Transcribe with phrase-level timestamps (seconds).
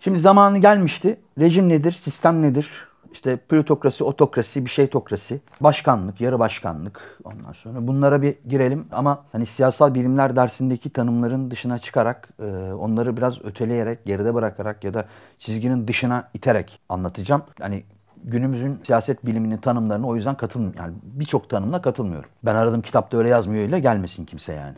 [0.00, 1.16] Şimdi zamanı gelmişti.
[1.38, 1.92] Rejim nedir?
[1.92, 2.70] Sistem nedir?
[3.12, 9.46] İşte plutokrasi, otokrasi, bir şeytokrasi, başkanlık, yarı başkanlık ondan sonra bunlara bir girelim ama hani
[9.46, 15.04] siyasal bilimler dersindeki tanımların dışına çıkarak e, onları biraz öteleyerek, geride bırakarak ya da
[15.38, 17.42] çizginin dışına iterek anlatacağım.
[17.60, 17.82] Hani
[18.24, 20.80] günümüzün siyaset biliminin tanımlarını o yüzden katılmıyorum.
[20.80, 22.30] Yani birçok tanımla katılmıyorum.
[22.42, 24.76] Ben aradığım kitapta öyle yazmıyor öyle gelmesin kimse yani.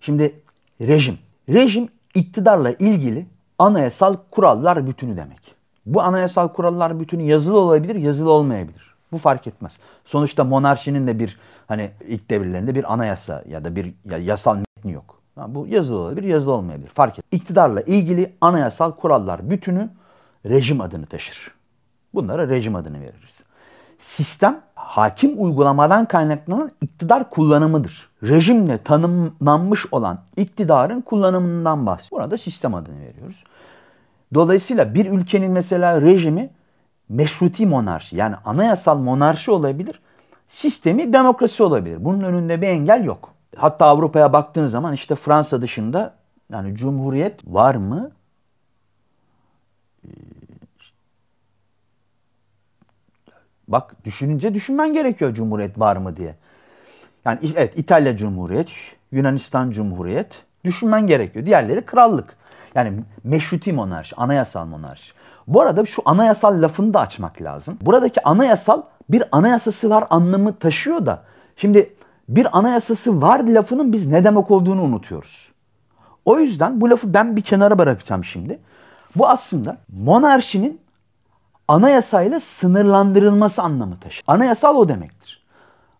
[0.00, 0.34] Şimdi
[0.80, 1.18] rejim.
[1.48, 3.26] Rejim iktidarla ilgili
[3.62, 5.54] anayasal kurallar bütünü demek.
[5.86, 8.94] Bu anayasal kurallar bütünü yazılı olabilir, yazılı olmayabilir.
[9.12, 9.72] Bu fark etmez.
[10.04, 14.92] Sonuçta monarşinin de bir hani ilk devirlerinde bir anayasa ya da bir ya, yasal metni
[14.92, 15.20] yok.
[15.48, 16.88] bu yazılı olabilir, yazılı olmayabilir.
[16.88, 17.24] Fark et.
[17.32, 19.90] İktidarla ilgili anayasal kurallar bütünü
[20.46, 21.52] rejim adını taşır.
[22.14, 23.32] Bunlara rejim adını veririz.
[23.98, 28.08] Sistem hakim uygulamadan kaynaklanan iktidar kullanımıdır.
[28.22, 32.24] Rejimle tanımlanmış olan iktidarın kullanımından bahsediyoruz.
[32.24, 33.44] Buna da sistem adını veriyoruz.
[34.34, 36.50] Dolayısıyla bir ülkenin mesela rejimi
[37.08, 40.00] meşruti monarşi yani anayasal monarşi olabilir.
[40.48, 42.04] Sistemi demokrasi olabilir.
[42.04, 43.34] Bunun önünde bir engel yok.
[43.56, 46.14] Hatta Avrupa'ya baktığın zaman işte Fransa dışında
[46.52, 48.10] yani cumhuriyet var mı?
[50.04, 50.08] Ee,
[53.68, 56.34] bak düşününce düşünmen gerekiyor cumhuriyet var mı diye.
[57.24, 58.68] Yani evet İtalya Cumhuriyet,
[59.12, 61.46] Yunanistan Cumhuriyet düşünmen gerekiyor.
[61.46, 62.36] Diğerleri krallık.
[62.74, 65.12] Yani meşruti monarşi, anayasal monarşi.
[65.46, 67.78] Bu arada şu anayasal lafını da açmak lazım.
[67.80, 71.22] Buradaki anayasal bir anayasası var anlamı taşıyor da.
[71.56, 71.94] Şimdi
[72.28, 75.52] bir anayasası var lafının biz ne demek olduğunu unutuyoruz.
[76.24, 78.58] O yüzden bu lafı ben bir kenara bırakacağım şimdi.
[79.16, 80.80] Bu aslında monarşinin
[81.68, 84.24] anayasayla sınırlandırılması anlamı taşır.
[84.26, 85.42] Anayasal o demektir.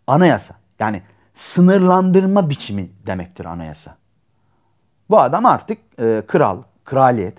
[0.07, 1.03] Anayasa yani
[1.34, 3.97] sınırlandırma biçimi demektir anayasa.
[5.13, 7.35] Bu adam artık e, kral, kraliyet.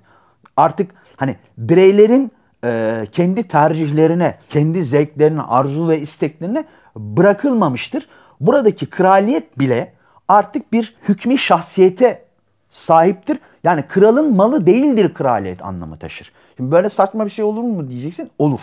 [0.58, 2.32] Artık hani bireylerin
[2.64, 6.66] e, kendi tercihlerine, kendi zevklerine, arzu ve isteklerine
[6.96, 8.08] bırakılmamıştır.
[8.40, 9.94] Buradaki kraliyet bile
[10.28, 12.26] artık bir hükmü şahsiyete
[12.70, 13.40] sahiptir.
[13.64, 16.32] Yani kralın malı değildir kraliyet anlamı taşır.
[16.58, 18.32] Şimdi böyle saçma bir şey olur mu diyeceksin?
[18.40, 18.62] Olur.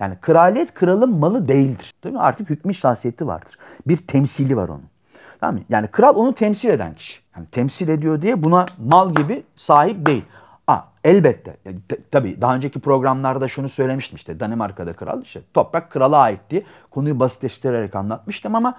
[0.00, 1.94] Yani kraliyet kralın malı değildir.
[2.04, 2.20] Değil mi?
[2.20, 3.58] Artık hükmü şahsiyeti vardır.
[3.86, 4.95] Bir temsili var onun.
[5.40, 5.60] Tamam mı?
[5.68, 7.20] Yani kral onu temsil eden kişi.
[7.36, 10.24] Yani temsil ediyor diye buna mal gibi sahip değil.
[10.66, 11.56] Aa, elbette.
[11.64, 11.78] Yani,
[12.10, 17.20] tabii daha önceki programlarda şunu söylemiştim işte Danimarka'da kral işte toprak krala ait diye konuyu
[17.20, 18.74] basitleştirerek anlatmıştım ama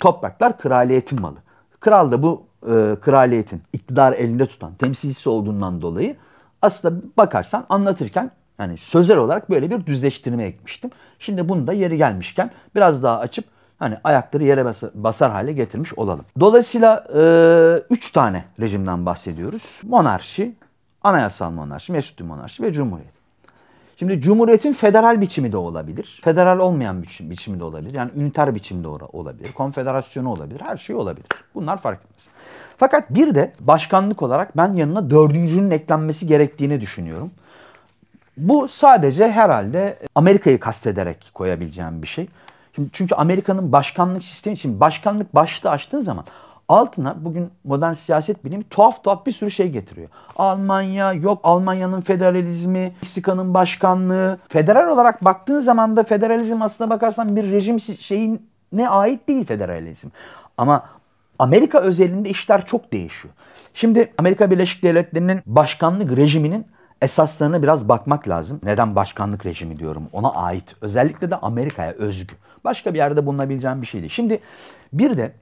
[0.00, 1.36] topraklar kraliyetin malı.
[1.80, 6.16] Kral da bu e, kraliyetin iktidar elinde tutan temsilcisi olduğundan dolayı
[6.62, 10.90] aslında bakarsan anlatırken yani sözel olarak böyle bir düzleştirme ekmiştim.
[11.18, 13.44] Şimdi bunu da yeri gelmişken biraz daha açıp
[13.78, 14.64] hani ayakları yere
[14.94, 16.24] basar, hale getirmiş olalım.
[16.40, 17.22] Dolayısıyla e,
[17.90, 19.80] üç tane rejimden bahsediyoruz.
[19.82, 20.54] Monarşi,
[21.02, 23.16] anayasal monarşi, meşruti monarşi ve cumhuriyet.
[23.98, 26.20] Şimdi cumhuriyetin federal biçimi de olabilir.
[26.24, 27.94] Federal olmayan biçim, biçimi de olabilir.
[27.94, 29.52] Yani üniter biçimde olabilir.
[29.52, 30.60] Konfederasyonu olabilir.
[30.60, 31.26] Her şey olabilir.
[31.54, 32.26] Bunlar fark etmez.
[32.76, 37.30] Fakat bir de başkanlık olarak ben yanına dördüncünün eklenmesi gerektiğini düşünüyorum.
[38.36, 42.28] Bu sadece herhalde Amerika'yı kastederek koyabileceğim bir şey.
[42.76, 46.24] Şimdi çünkü Amerika'nın başkanlık sistemi için başkanlık başlığı açtığın zaman
[46.68, 50.08] altına bugün modern siyaset bilimi tuhaf tuhaf bir sürü şey getiriyor.
[50.36, 54.38] Almanya yok Almanya'nın federalizmi, Meksika'nın başkanlığı.
[54.48, 60.08] Federal olarak baktığın zaman da federalizm aslına bakarsan bir rejim şeyine ait değil federalizm.
[60.58, 60.84] Ama
[61.38, 63.34] Amerika özelinde işler çok değişiyor.
[63.74, 66.66] Şimdi Amerika Birleşik Devletleri'nin başkanlık rejiminin
[67.02, 68.60] esaslarına biraz bakmak lazım.
[68.62, 70.76] Neden başkanlık rejimi diyorum ona ait.
[70.80, 72.34] Özellikle de Amerika'ya özgü.
[72.64, 74.12] Başka bir yerde bulunabileceğim bir şey değil.
[74.12, 74.40] Şimdi
[74.92, 75.32] bir de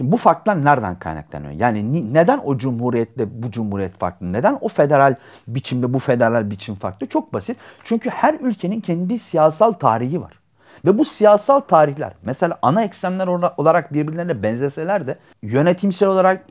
[0.00, 1.52] Şimdi bu farklar nereden kaynaklanıyor?
[1.52, 4.32] Yani neden o cumhuriyetle bu cumhuriyet farklı?
[4.32, 5.14] Neden o federal
[5.48, 7.06] biçimde bu federal biçim farklı?
[7.06, 7.56] Çok basit.
[7.84, 10.32] Çünkü her ülkenin kendi siyasal tarihi var.
[10.84, 13.26] Ve bu siyasal tarihler mesela ana eksenler
[13.56, 16.44] olarak birbirlerine benzeseler de yönetimsel olarak,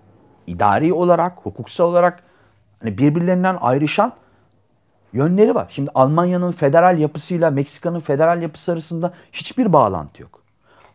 [0.48, 2.24] idari olarak, hukuksal olarak
[2.82, 4.14] hani birbirlerinden ayrışan
[5.14, 5.68] yönleri var.
[5.70, 10.42] Şimdi Almanya'nın federal yapısıyla Meksika'nın federal yapısı arasında hiçbir bağlantı yok.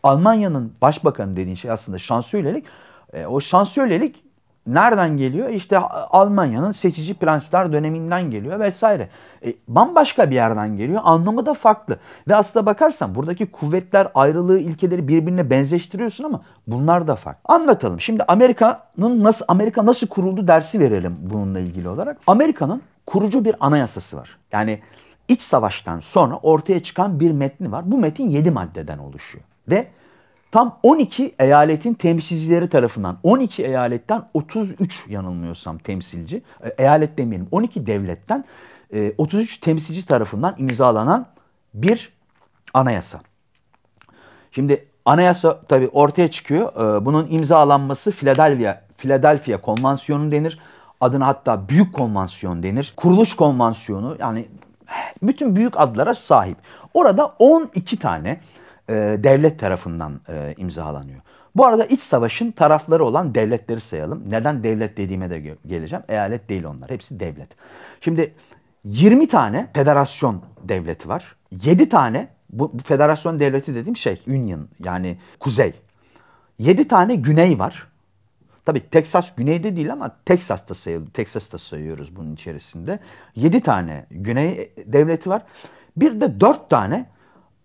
[0.03, 2.65] Almanya'nın başbakanı dediğin şey aslında şansölyelik.
[3.13, 4.25] E, o şansölyelik
[4.67, 5.49] nereden geliyor?
[5.49, 9.09] İşte Almanya'nın seçici prensler döneminden geliyor vesaire.
[9.47, 11.01] E, bambaşka bir yerden geliyor.
[11.05, 11.97] Anlamı da farklı.
[12.29, 17.55] Ve aslında bakarsan buradaki kuvvetler ayrılığı ilkeleri birbirine benzeştiriyorsun ama bunlar da farklı.
[17.55, 18.01] Anlatalım.
[18.01, 22.17] Şimdi Amerika'nın nasıl Amerika nasıl kuruldu dersi verelim bununla ilgili olarak.
[22.27, 24.39] Amerika'nın kurucu bir anayasası var.
[24.53, 24.81] Yani
[25.29, 27.91] iç savaştan sonra ortaya çıkan bir metni var.
[27.91, 29.45] Bu metin 7 maddeden oluşuyor.
[29.69, 29.87] Ve
[30.53, 38.45] tam 12 eyaletin temsilcileri tarafından 12 eyaletten 33 yanılmıyorsam temsilci, e, eyalet demeyelim 12 devletten
[39.19, 41.27] 33 temsilci tarafından imzalanan
[41.75, 42.12] bir
[42.75, 43.21] anayasa.
[44.53, 46.73] Şimdi anayasa tabii ortaya çıkıyor.
[46.73, 50.59] Ee, bunun imzalanması Philadelphia, Philadelphia Konvansiyonu denir.
[51.05, 52.93] Adına hatta Büyük Konvansiyon denir.
[52.97, 54.49] Kuruluş Konvansiyonu yani
[55.23, 56.56] bütün büyük adlara sahip.
[56.95, 58.41] Orada 12 tane
[58.89, 61.21] e, devlet tarafından e, imzalanıyor.
[61.56, 64.23] Bu arada iç savaşın tarafları olan devletleri sayalım.
[64.29, 66.05] Neden devlet dediğime de geleceğim.
[66.09, 66.91] Eyalet değil onlar.
[66.91, 67.49] Hepsi devlet.
[68.01, 68.35] Şimdi
[68.85, 71.37] 20 tane federasyon devleti var.
[71.51, 75.73] 7 tane bu, bu federasyon devleti dediğim şey Union yani kuzey.
[76.59, 77.94] 7 tane güney var.
[78.65, 81.11] Tabi Texas güneyde değil ama Texas'ta sayılır.
[81.11, 82.99] Texas'ta sayıyoruz bunun içerisinde.
[83.37, 85.43] 7 tane güney devleti var.
[85.97, 87.07] Bir de 4 tane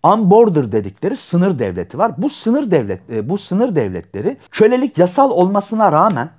[0.04, 2.12] unborder dedikleri sınır devleti var.
[2.18, 6.30] Bu sınır devlet e, bu sınır devletleri kölelik yasal olmasına rağmen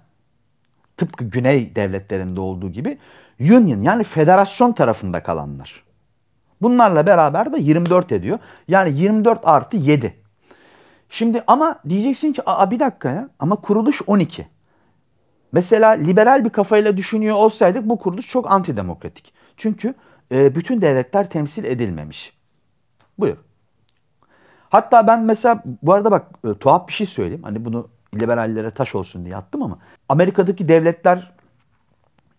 [0.98, 2.98] tıpkı güney devletlerinde olduğu gibi
[3.40, 5.84] union yani federasyon tarafında kalanlar.
[6.62, 8.40] Bunlarla beraber de 24 ediyor.
[8.68, 10.21] Yani 24 artı 7.
[11.12, 14.48] Şimdi ama diyeceksin ki Aa, bir dakika ya ama kuruluş 12.
[15.52, 19.34] Mesela liberal bir kafayla düşünüyor olsaydık bu kuruluş çok antidemokratik.
[19.58, 19.94] Çünkü
[20.32, 22.38] e, bütün devletler temsil edilmemiş.
[23.20, 23.38] Buyur.
[24.70, 27.44] Hatta ben mesela bu arada bak e, tuhaf bir şey söyleyeyim.
[27.44, 29.80] Hani bunu liberallere taş olsun diye attım ama
[30.10, 31.32] Amerika'daki devletler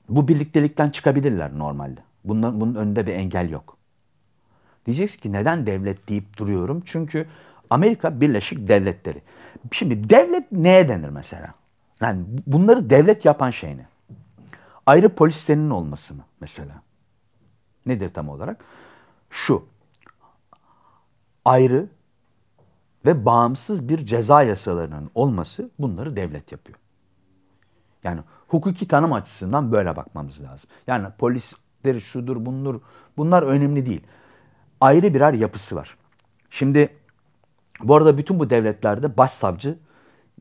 [0.08, 2.00] bu birliktelikten çıkabilirler normalde.
[2.24, 3.76] Bunun, bunun önünde bir engel yok.
[4.86, 6.82] Diyeceksin ki neden devlet deyip duruyorum?
[6.86, 7.26] Çünkü
[7.72, 9.22] Amerika Birleşik Devletleri.
[9.70, 11.54] Şimdi devlet neye denir mesela?
[12.00, 13.86] Yani bunları devlet yapan şey ne?
[14.86, 16.82] Ayrı polislerinin olması mı mesela?
[17.86, 18.64] Nedir tam olarak?
[19.30, 19.66] Şu.
[21.44, 21.86] Ayrı
[23.06, 26.78] ve bağımsız bir ceza yasalarının olması bunları devlet yapıyor.
[28.04, 30.70] Yani hukuki tanım açısından böyle bakmamız lazım.
[30.86, 32.80] Yani polisleri şudur bundur
[33.16, 34.02] bunlar önemli değil.
[34.80, 35.96] Ayrı birer yapısı var.
[36.50, 37.01] Şimdi
[37.82, 39.78] bu arada bütün bu devletlerde başsavcı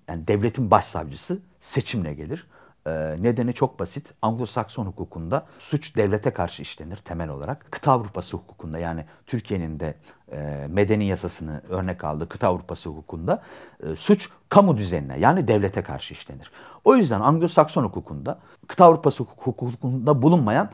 [0.07, 2.47] yani devletin başsavcısı seçimle gelir.
[2.87, 4.13] Ee, nedeni çok basit.
[4.21, 7.71] Anglo-Sakson hukukunda suç devlete karşı işlenir temel olarak.
[7.71, 9.95] Kıta Avrupası hukukunda yani Türkiye'nin de
[10.31, 13.41] e, medeni yasasını örnek aldığı kıta Avrupası hukukunda
[13.83, 16.51] e, suç kamu düzenine yani devlete karşı işlenir.
[16.83, 20.69] O yüzden Anglo-Sakson hukukunda kıta Avrupası hukukunda bulunmayan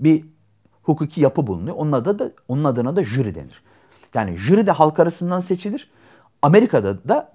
[0.00, 0.24] bir
[0.82, 1.76] hukuki yapı bulunuyor.
[1.76, 3.62] Onun, adı da, onun adına da jüri denir.
[4.14, 5.90] Yani jüri de halk arasından seçilir.
[6.42, 7.32] Amerika'da da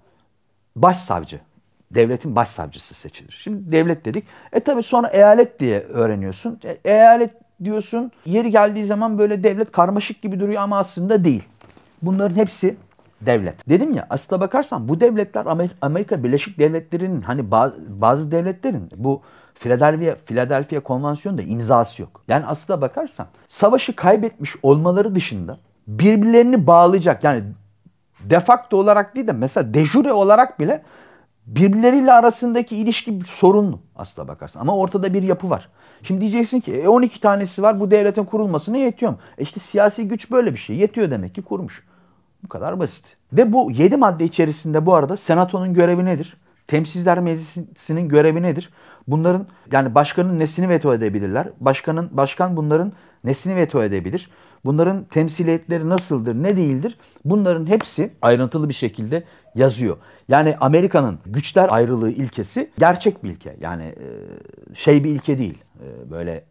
[0.76, 1.40] başsavcı
[1.92, 3.40] devletin başsavcısı seçilir.
[3.44, 4.26] Şimdi devlet dedik.
[4.54, 6.60] E tabi sonra eyalet diye öğreniyorsun.
[6.64, 7.32] E, eyalet
[7.64, 11.44] diyorsun yeri geldiği zaman böyle devlet karmaşık gibi duruyor ama aslında değil.
[12.02, 12.76] Bunların hepsi
[13.22, 13.70] devlet.
[13.70, 15.46] Dedim ya aslına bakarsan bu devletler
[15.82, 17.52] Amerika Birleşik Devletleri'nin hani
[17.88, 19.22] bazı, devletlerin bu
[19.56, 22.24] Philadelphia, Philadelphia Konvansiyonu da imzası yok.
[22.28, 27.44] Yani aslına bakarsan savaşı kaybetmiş olmaları dışında birbirlerini bağlayacak yani
[28.24, 30.84] de facto olarak değil de mesela dejure olarak bile
[31.46, 34.62] birbirleriyle arasındaki ilişki sorunlu aslına bakarsan.
[34.62, 35.70] Ama ortada bir yapı var.
[36.04, 39.18] Şimdi diyeceksin ki e 12 tanesi var bu devletin kurulmasına yetiyor mu?
[39.38, 40.76] E işte siyasi güç böyle bir şey.
[40.76, 41.84] Yetiyor demek ki kurmuş.
[42.44, 43.06] Bu kadar basit.
[43.34, 46.38] Ve bu 7 madde içerisinde bu arada senatonun görevi nedir?
[46.68, 48.70] Temsilciler Meclisi'nin görevi nedir?
[49.08, 51.48] Bunların yani başkanın nesini veto edebilirler?
[51.60, 52.92] Başkanın başkan bunların
[53.24, 54.30] nesini veto edebilir?
[54.66, 56.98] Bunların temsiliyetleri nasıldır, ne değildir?
[57.26, 59.24] Bunların hepsi ayrıntılı bir şekilde
[59.56, 59.98] yazıyor.
[60.30, 63.58] Yani Amerika'nın güçler ayrılığı ilkesi gerçek bir ilke.
[63.62, 65.58] Yani e, şey bir ilke değil.
[65.80, 66.44] E, böyle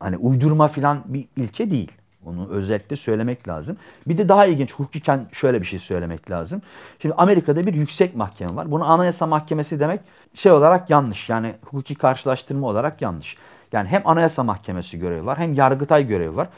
[0.00, 1.92] hani uydurma filan bir ilke değil.
[2.26, 3.76] Onu özellikle söylemek lazım.
[4.06, 6.62] Bir de daha ilginç hukuken şöyle bir şey söylemek lazım.
[6.98, 8.70] Şimdi Amerika'da bir yüksek mahkeme var.
[8.70, 10.00] Bunu anayasa mahkemesi demek
[10.34, 11.28] şey olarak yanlış.
[11.28, 13.36] Yani hukuki karşılaştırma olarak yanlış.
[13.72, 16.48] Yani hem anayasa mahkemesi görevi var hem yargıtay görevi var.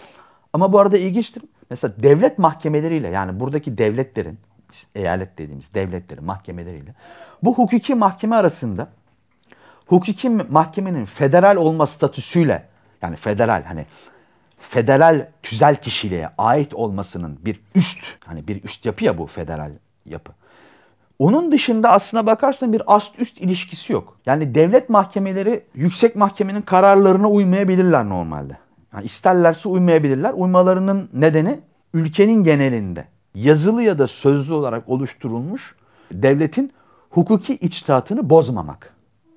[0.53, 1.43] Ama bu arada ilginçtir.
[1.71, 4.39] Mesela devlet mahkemeleriyle yani buradaki devletlerin
[4.95, 6.95] eyalet dediğimiz devletlerin mahkemeleriyle
[7.43, 8.89] bu hukuki mahkeme arasında
[9.87, 12.69] hukuki mahkemenin federal olma statüsüyle
[13.03, 13.87] yani federal hani
[14.59, 19.71] federal tüzel kişiliğe ait olmasının bir üst hani bir üst yapı ya bu federal
[20.07, 20.33] yapı.
[21.19, 24.19] Onun dışında aslına bakarsan bir ast üst ilişkisi yok.
[24.27, 28.57] Yani devlet mahkemeleri yüksek mahkemenin kararlarına uymayabilirler normalde.
[28.97, 30.33] Yani isterlerse uymayabilirler.
[30.33, 31.61] Uymalarının nedeni
[31.95, 35.75] ülkenin genelinde yazılı ya da sözlü olarak oluşturulmuş
[36.13, 36.73] devletin
[37.11, 38.93] hukuki içtihatını bozmamak.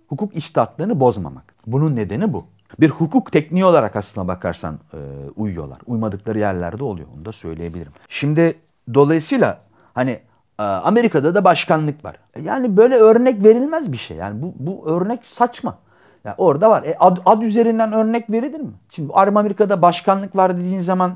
[0.08, 1.54] Hukuk içtihatlarını bozmamak.
[1.68, 2.46] Bunun nedeni bu.
[2.80, 4.98] Bir hukuk tekniği olarak aslına bakarsan e,
[5.36, 5.80] uyuyorlar.
[5.86, 7.08] Uymadıkları yerlerde oluyor.
[7.18, 7.92] Onu da söyleyebilirim.
[8.10, 8.56] Şimdi
[8.94, 9.62] dolayısıyla
[9.94, 10.20] hani
[10.60, 12.16] e, Amerika'da da başkanlık var.
[12.42, 14.18] Yani böyle örnek verilmez bir şey.
[14.18, 15.78] Yani bu, bu örnek saçma.
[16.26, 16.84] Yani orada var.
[16.84, 18.72] E ad, ad üzerinden örnek verilir mi?
[18.90, 21.16] Şimdi Amerika'da başkanlık var dediğin zaman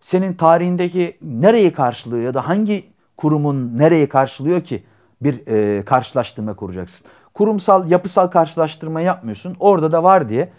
[0.00, 2.84] senin tarihindeki nereyi karşılıyor ya da hangi
[3.16, 4.84] kurumun nereyi karşılıyor ki
[5.20, 7.06] bir e, karşılaştırma kuracaksın.
[7.34, 9.56] Kurumsal, yapısal karşılaştırma yapmıyorsun.
[9.60, 10.52] Orada da var diye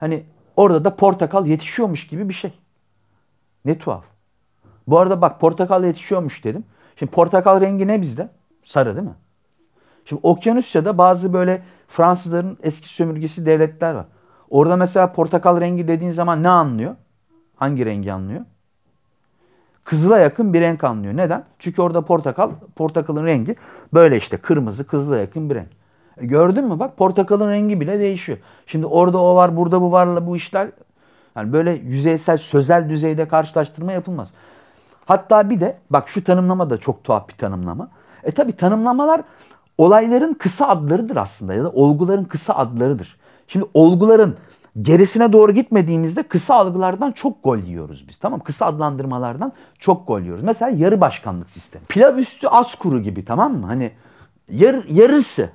[0.00, 0.22] hani
[0.56, 2.52] orada da portakal yetişiyormuş gibi bir şey.
[3.64, 4.04] Ne tuhaf.
[4.86, 6.64] Bu arada bak portakal yetişiyormuş dedim.
[6.96, 8.28] Şimdi portakal rengi ne bizde?
[8.64, 9.14] Sarı değil mi?
[10.04, 11.62] Şimdi Okyanusya'da bazı böyle
[11.94, 14.06] Fransızların eski sömürgesi devletler var.
[14.50, 16.94] Orada mesela portakal rengi dediğin zaman ne anlıyor?
[17.56, 18.40] Hangi rengi anlıyor?
[19.84, 21.16] Kızıla yakın bir renk anlıyor.
[21.16, 21.44] Neden?
[21.58, 23.56] Çünkü orada portakal, portakalın rengi
[23.94, 25.68] böyle işte kırmızı, kızıla yakın bir renk.
[26.16, 28.38] E gördün mü bak portakalın rengi bile değişiyor.
[28.66, 30.68] Şimdi orada o var, burada bu varla bu işler
[31.36, 34.28] yani böyle yüzeysel, sözel düzeyde karşılaştırma yapılmaz.
[35.06, 37.88] Hatta bir de bak şu tanımlama da çok tuhaf bir tanımlama.
[38.24, 39.20] E tabi tanımlamalar
[39.78, 43.16] olayların kısa adlarıdır aslında ya da olguların kısa adlarıdır.
[43.48, 44.36] Şimdi olguların
[44.82, 48.16] gerisine doğru gitmediğimizde kısa algılardan çok gol yiyoruz biz.
[48.16, 50.44] Tamam Kısa adlandırmalardan çok gol yiyoruz.
[50.44, 51.84] Mesela yarı başkanlık sistemi.
[51.84, 53.66] Pilav üstü az kuru gibi tamam mı?
[53.66, 53.92] Hani
[54.48, 55.50] yar, yarısı.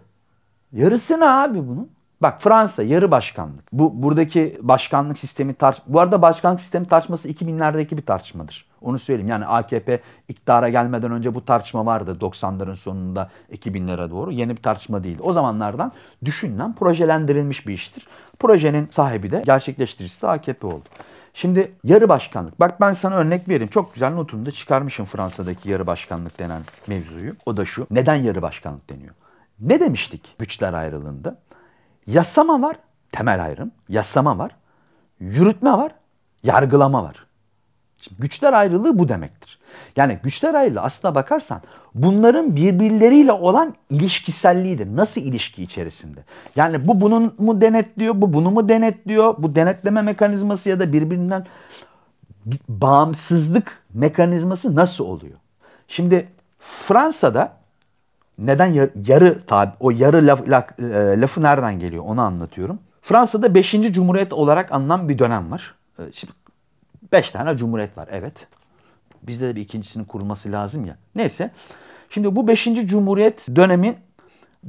[0.71, 1.89] Yarısı ne abi bunun?
[2.21, 3.73] Bak Fransa yarı başkanlık.
[3.73, 8.65] Bu buradaki başkanlık sistemi tarz bu arada başkanlık sistemi tartışması 2000'lerdeki bir tartışmadır.
[8.81, 9.29] Onu söyleyeyim.
[9.29, 14.31] Yani AKP iktidara gelmeden önce bu tartışma vardı 90'ların sonunda 2000'lere doğru.
[14.31, 15.21] Yeni bir tartışma değildi.
[15.23, 15.91] O zamanlardan
[16.25, 18.07] düşünülen, projelendirilmiş bir iştir.
[18.39, 20.85] Projenin sahibi de gerçekleştiricisi de AKP oldu.
[21.33, 22.59] Şimdi yarı başkanlık.
[22.59, 23.69] Bak ben sana örnek vereyim.
[23.69, 27.35] Çok güzel notunu da çıkarmışım Fransa'daki yarı başkanlık denen mevzuyu.
[27.45, 27.88] O da şu.
[27.91, 29.15] Neden yarı başkanlık deniyor?
[29.59, 31.38] Ne demiştik güçler ayrılığında?
[32.09, 32.75] Yasama var,
[33.11, 33.71] temel ayrım.
[33.89, 34.51] Yasama var,
[35.19, 35.91] yürütme var,
[36.43, 37.25] yargılama var.
[38.01, 39.59] Şimdi güçler ayrılığı bu demektir.
[39.95, 41.61] Yani güçler ayrılığı aslına bakarsan
[41.95, 44.95] bunların birbirleriyle olan ilişkiselliğidir.
[44.95, 46.19] Nasıl ilişki içerisinde?
[46.55, 49.35] Yani bu bunun mu denetliyor, bu bunu mu denetliyor?
[49.37, 51.45] Bu denetleme mekanizması ya da birbirinden
[52.69, 55.37] bağımsızlık mekanizması nasıl oluyor?
[55.87, 56.27] Şimdi
[56.59, 57.58] Fransa'da
[58.39, 62.79] neden yarı, yarı tabi o yarı laf, laf, e, lafı nereden geliyor onu anlatıyorum.
[63.01, 63.72] Fransa'da 5.
[63.72, 65.75] Cumhuriyet olarak anılan bir dönem var.
[66.00, 66.34] E, şimdi
[67.12, 68.34] 5 tane cumhuriyet var evet.
[69.24, 70.96] Bizde de bir ikincisinin kurulması lazım ya.
[71.15, 71.51] Neyse.
[72.10, 72.63] Şimdi bu 5.
[72.86, 73.96] Cumhuriyet dönemi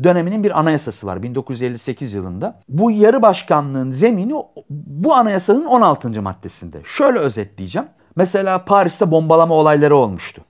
[0.03, 2.61] döneminin bir anayasası var 1958 yılında.
[2.69, 4.35] Bu yarı başkanlığın zemini
[4.71, 6.23] bu anayasanın 16.
[6.23, 6.81] maddesinde.
[6.85, 7.89] Şöyle özetleyeceğim.
[8.17, 10.43] Mesela Paris'te bombalama olayları olmuştu.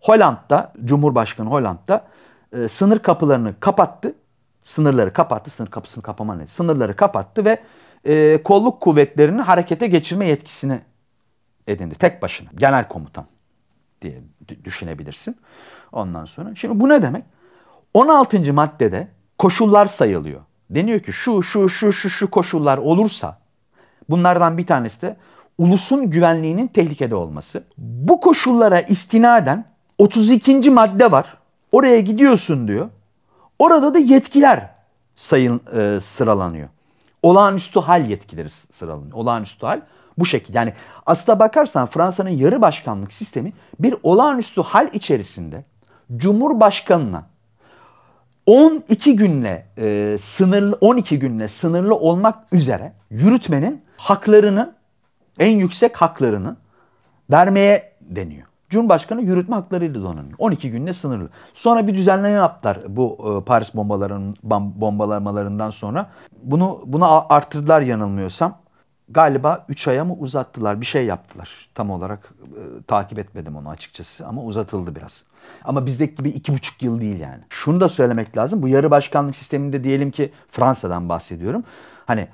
[0.00, 2.04] Hollanda'da, Cumhurbaşkanı Hollanda'da
[2.52, 4.14] e, sınır kapılarını kapattı.
[4.64, 5.50] Sınırları kapattı.
[5.50, 6.46] Sınır kapısını kapama ne?
[6.46, 7.58] Sınırları kapattı ve
[8.04, 10.80] e, kolluk kuvvetlerini harekete geçirme yetkisini
[11.66, 11.94] edindi.
[11.94, 12.48] Tek başına.
[12.54, 13.26] Genel komutan
[14.02, 14.20] diye
[14.64, 15.36] düşünebilirsin.
[15.92, 16.54] Ondan sonra.
[16.54, 17.24] Şimdi bu ne demek?
[17.94, 18.52] 16.
[18.52, 20.40] maddede koşullar sayılıyor.
[20.70, 23.38] Deniyor ki şu şu şu şu şu koşullar olursa
[24.08, 25.16] bunlardan bir tanesi de
[25.58, 27.64] ulusun güvenliğinin tehlikede olması.
[27.78, 29.64] Bu koşullara istinaden
[29.98, 30.70] 32.
[30.70, 31.37] madde var.
[31.72, 32.88] Oraya gidiyorsun diyor.
[33.58, 34.70] Orada da yetkiler
[35.16, 36.68] sayın e, sıralanıyor.
[37.22, 39.12] Olağanüstü hal yetkileri sıralanıyor.
[39.12, 39.80] Olağanüstü hal
[40.18, 40.58] bu şekilde.
[40.58, 40.72] Yani
[41.06, 45.64] aslına bakarsan Fransa'nın yarı başkanlık sistemi bir olağanüstü hal içerisinde
[46.16, 47.26] Cumhurbaşkanına
[48.46, 54.74] 12 günle e, sınırlı 12 günle sınırlı olmak üzere yürütmenin haklarını
[55.38, 56.56] en yüksek haklarını
[57.30, 58.46] vermeye deniyor.
[58.70, 60.34] Cumhurbaşkanı yürütme haklarıyla donanıyor.
[60.38, 61.28] 12 günle sınırlı.
[61.54, 64.36] Sonra bir düzenleme yaptılar bu e, Paris bombaların
[64.80, 66.10] bombalamalarından sonra.
[66.42, 68.58] Bunu bunu arttırdılar yanılmıyorsam.
[69.10, 70.80] Galiba 3 aya mı uzattılar?
[70.80, 71.68] Bir şey yaptılar.
[71.74, 75.22] Tam olarak e, takip etmedim onu açıkçası ama uzatıldı biraz.
[75.64, 77.42] Ama bizdeki gibi iki buçuk yıl değil yani.
[77.48, 78.62] Şunu da söylemek lazım.
[78.62, 81.64] Bu yarı başkanlık sisteminde diyelim ki Fransa'dan bahsediyorum.
[82.06, 82.28] Hani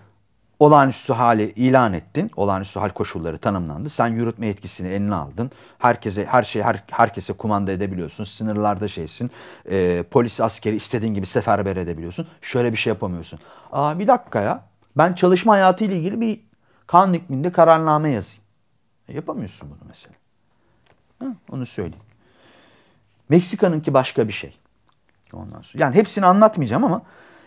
[0.58, 2.30] olağanüstü hali ilan ettin.
[2.36, 3.90] Olağanüstü hal koşulları tanımlandı.
[3.90, 5.50] Sen yürütme yetkisini eline aldın.
[5.78, 8.24] Herkese her şeyi her, herkese kumanda edebiliyorsun.
[8.24, 9.30] Sınırlarda şeysin.
[9.70, 12.26] E, polis askeri istediğin gibi seferber edebiliyorsun.
[12.42, 13.38] Şöyle bir şey yapamıyorsun.
[13.72, 14.64] Aa bir dakika ya.
[14.96, 16.40] Ben çalışma hayatı ile ilgili bir
[16.86, 18.42] kanun hükmünde kararname yazayım.
[19.08, 20.14] E, yapamıyorsun bunu mesela.
[21.18, 22.04] Ha, onu söyleyeyim.
[23.28, 24.56] Meksika'nınki başka bir şey.
[25.32, 25.84] Ondan sonra.
[25.84, 27.02] Yani hepsini anlatmayacağım ama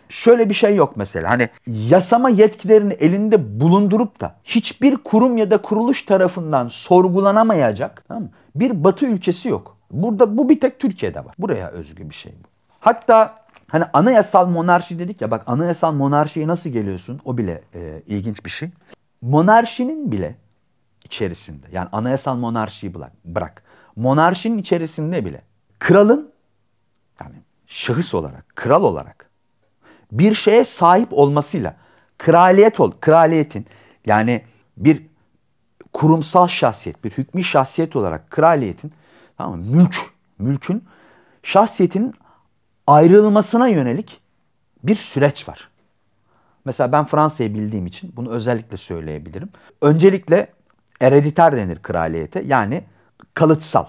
[0.10, 1.30] şöyle bir şey yok mesela.
[1.30, 8.30] Hani yasama yetkilerini elinde bulundurup da hiçbir kurum ya da kuruluş tarafından sorgulanamayacak tamam mı?
[8.56, 9.78] bir batı ülkesi yok.
[9.92, 11.36] Burada bu bir tek Türkiye'de var.
[11.40, 12.48] Buraya özgü bir şey bu.
[12.80, 17.22] Hatta hani anayasal monarşi dedik ya bak anayasal monarşiye nasıl geliyorsun?
[17.26, 18.70] O bile e, ilginç bir şey.
[19.22, 20.36] Monarşinin bile
[21.04, 23.64] içerisinde yani anayasal monarşiyi bırak, bırak.
[23.96, 25.42] Monarşinin içerisinde bile
[25.80, 26.32] kralın
[27.24, 27.36] yani
[27.68, 29.27] şahıs olarak, kral olarak
[30.12, 31.76] bir şeye sahip olmasıyla
[32.18, 33.66] kraliyet ol, kraliyetin
[34.06, 34.42] yani
[34.78, 35.04] bir
[35.94, 38.94] kurumsal şahsiyet, bir hükmü şahsiyet olarak kraliyetin
[39.38, 39.66] tamam mı?
[39.66, 39.96] Mülk,
[40.40, 40.84] mülkün
[41.44, 42.14] şahsiyetin
[42.88, 44.22] ayrılmasına yönelik
[44.84, 45.70] bir süreç var.
[46.66, 49.50] Mesela ben Fransa'yı bildiğim için bunu özellikle söyleyebilirim.
[49.82, 50.48] Öncelikle
[51.02, 52.42] erediter denir kraliyete.
[52.42, 52.84] Yani
[53.34, 53.86] kalıtsal.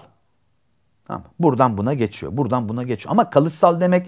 [1.07, 1.23] Tamam.
[1.39, 2.37] Buradan buna geçiyor.
[2.37, 3.11] Buradan buna geçiyor.
[3.11, 4.07] Ama kalıtsal demek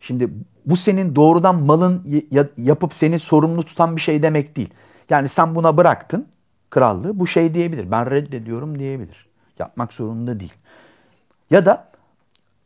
[0.00, 0.30] şimdi
[0.66, 2.24] bu senin doğrudan malın
[2.58, 4.70] yapıp seni sorumlu tutan bir şey demek değil.
[5.10, 6.26] Yani sen buna bıraktın
[6.70, 7.90] krallığı bu şey diyebilir.
[7.90, 9.26] Ben reddediyorum diyebilir.
[9.58, 10.52] Yapmak zorunda değil.
[11.50, 11.88] Ya da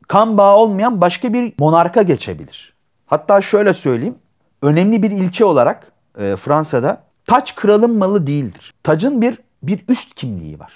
[0.09, 2.75] kan bağı olmayan başka bir monarka geçebilir.
[3.07, 4.19] Hatta şöyle söyleyeyim.
[4.63, 8.75] Önemli bir ilke olarak e, Fransa'da taç kralın malı değildir.
[8.83, 10.73] Tacın bir bir üst kimliği var.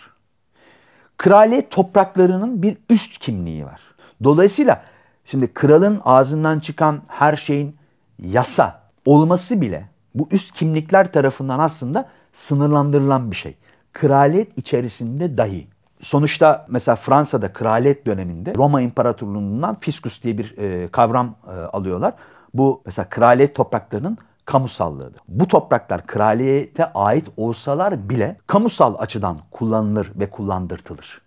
[1.18, 3.80] Kraliyet topraklarının bir üst kimliği var.
[4.24, 4.82] Dolayısıyla
[5.30, 7.76] şimdi kralın ağzından çıkan her şeyin
[8.18, 13.56] yasa olması bile bu üst kimlikler tarafından aslında sınırlandırılan bir şey.
[13.92, 15.68] Kraliyet içerisinde dahi.
[16.02, 22.14] Sonuçta mesela Fransa'da kraliyet döneminde Roma İmparatorluğu'ndan fiskus diye bir e, kavram e, alıyorlar.
[22.54, 25.20] Bu mesela kraliyet topraklarının kamusallığıdır.
[25.28, 31.20] Bu topraklar kraliyete ait olsalar bile kamusal açıdan kullanılır ve kullandırtılır.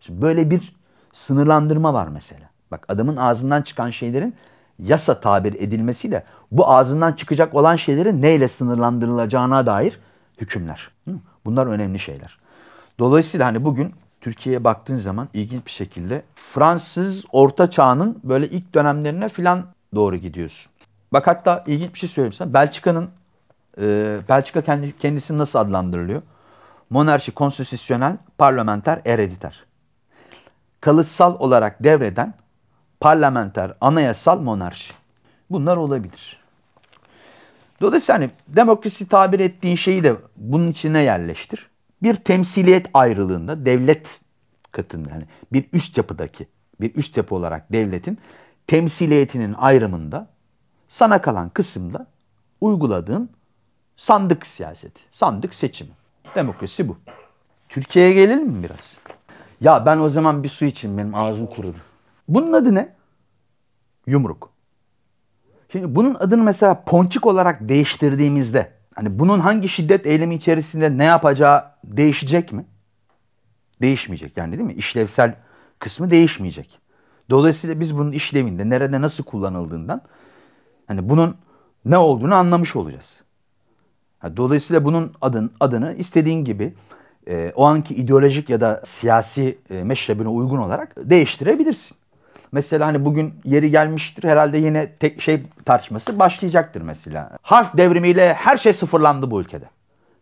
[0.00, 0.76] Şimdi böyle bir
[1.12, 2.50] sınırlandırma var mesela.
[2.70, 4.34] Bak adamın ağzından çıkan şeylerin
[4.78, 10.00] yasa tabir edilmesiyle bu ağzından çıkacak olan şeylerin neyle sınırlandırılacağına dair
[10.40, 10.90] hükümler.
[11.44, 12.38] Bunlar önemli şeyler.
[12.98, 19.28] Dolayısıyla hani bugün Türkiye'ye baktığın zaman ilginç bir şekilde Fransız Orta Çağ'ın böyle ilk dönemlerine
[19.28, 20.72] filan doğru gidiyorsun.
[21.12, 22.54] Bak hatta ilginç bir şey söyleyeyim sana.
[22.54, 23.10] Belçika'nın
[23.80, 26.22] e, Belçika kendi, kendisi nasıl adlandırılıyor?
[26.90, 29.64] Monarşi konstitüsyonel, parlamenter, erediter.
[30.80, 32.34] Kalıtsal olarak devreden
[33.00, 34.92] parlamenter, anayasal monarşi.
[35.50, 36.40] Bunlar olabilir.
[37.80, 41.70] Dolayısıyla hani demokrasi tabir ettiğin şeyi de bunun içine yerleştir.
[42.02, 44.20] Bir temsiliyet ayrılığında devlet
[44.72, 46.46] katında yani bir üst yapıdaki
[46.80, 48.18] bir üst yapı olarak devletin
[48.66, 50.28] temsiliyetinin ayrımında
[50.88, 52.06] sana kalan kısımda
[52.60, 53.30] uyguladığın
[53.96, 55.90] sandık siyaseti, sandık seçimi.
[56.34, 56.96] Demokrasi bu.
[57.68, 58.96] Türkiye'ye gelelim mi biraz?
[59.60, 61.78] Ya ben o zaman bir su için benim ağzım kurudu.
[62.30, 62.94] Bunun adı ne?
[64.06, 64.50] Yumruk.
[65.72, 71.64] Şimdi bunun adını mesela ponçik olarak değiştirdiğimizde hani bunun hangi şiddet eylemi içerisinde ne yapacağı
[71.84, 72.64] değişecek mi?
[73.82, 74.72] Değişmeyecek yani değil mi?
[74.72, 75.34] İşlevsel
[75.78, 76.78] kısmı değişmeyecek.
[77.30, 80.02] Dolayısıyla biz bunun işlevinde nerede nasıl kullanıldığından
[80.86, 81.36] hani bunun
[81.84, 83.20] ne olduğunu anlamış olacağız.
[84.36, 86.74] Dolayısıyla bunun adın, adını istediğin gibi
[87.28, 91.99] e, o anki ideolojik ya da siyasi e, meşrebine uygun olarak değiştirebilirsin.
[92.52, 97.30] Mesela hani bugün yeri gelmiştir herhalde yine tek şey tartışması başlayacaktır mesela.
[97.42, 99.64] Harf devrimiyle her şey sıfırlandı bu ülkede.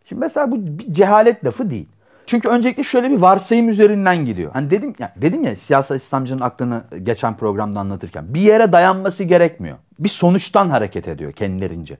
[0.05, 1.87] Şimdi mesela bu bir cehalet lafı değil.
[2.25, 4.51] Çünkü öncelikle şöyle bir varsayım üzerinden gidiyor.
[4.53, 9.77] Hani dedim ya dedim ya siyasal İslamcının aklını geçen programda anlatırken bir yere dayanması gerekmiyor.
[9.99, 11.97] Bir sonuçtan hareket ediyor kendilerince.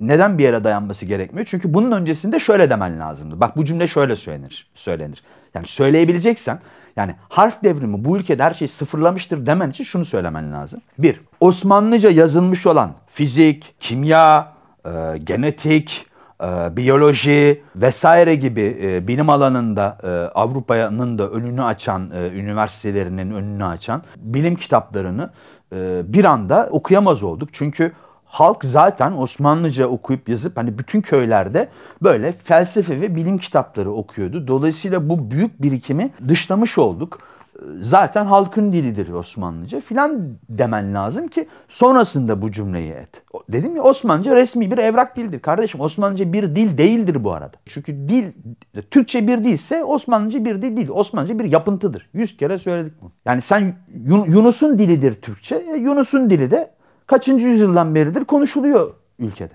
[0.00, 1.46] Neden bir yere dayanması gerekmiyor?
[1.50, 3.40] Çünkü bunun öncesinde şöyle demen lazımdı.
[3.40, 4.66] Bak bu cümle şöyle söylenir.
[4.74, 5.22] söylenir.
[5.54, 6.60] Yani söyleyebileceksen
[6.96, 10.80] yani harf devrimi bu ülkede her şeyi sıfırlamıştır demen için şunu söylemen lazım.
[10.98, 14.52] Bir, Osmanlıca yazılmış olan fizik, kimya,
[14.86, 16.06] e, genetik,
[16.42, 23.64] e, biyoloji vesaire gibi e, bilim alanında e, Avrupa'nın da önünü açan, e, üniversitelerinin önünü
[23.64, 25.30] açan bilim kitaplarını
[25.72, 27.48] e, bir anda okuyamaz olduk.
[27.52, 27.92] Çünkü
[28.34, 31.68] halk zaten Osmanlıca okuyup yazıp hani bütün köylerde
[32.02, 34.48] böyle felsefe ve bilim kitapları okuyordu.
[34.48, 37.18] Dolayısıyla bu büyük birikimi dışlamış olduk.
[37.80, 43.22] Zaten halkın dilidir Osmanlıca filan demen lazım ki sonrasında bu cümleyi et.
[43.48, 45.40] Dedim ya Osmanlıca resmi bir evrak dildir.
[45.40, 47.56] Kardeşim Osmanlıca bir dil değildir bu arada.
[47.66, 48.24] Çünkü dil,
[48.90, 50.88] Türkçe bir dilse Osmanlıca bir dil değil.
[50.88, 52.08] Osmanlıca bir yapıntıdır.
[52.12, 53.10] Yüz kere söyledik bunu.
[53.24, 53.74] Yani sen
[54.06, 55.56] Yunus'un dilidir Türkçe.
[55.56, 56.74] E, Yunus'un dili de
[57.06, 59.54] kaçıncı yüzyıldan beridir konuşuluyor ülkede.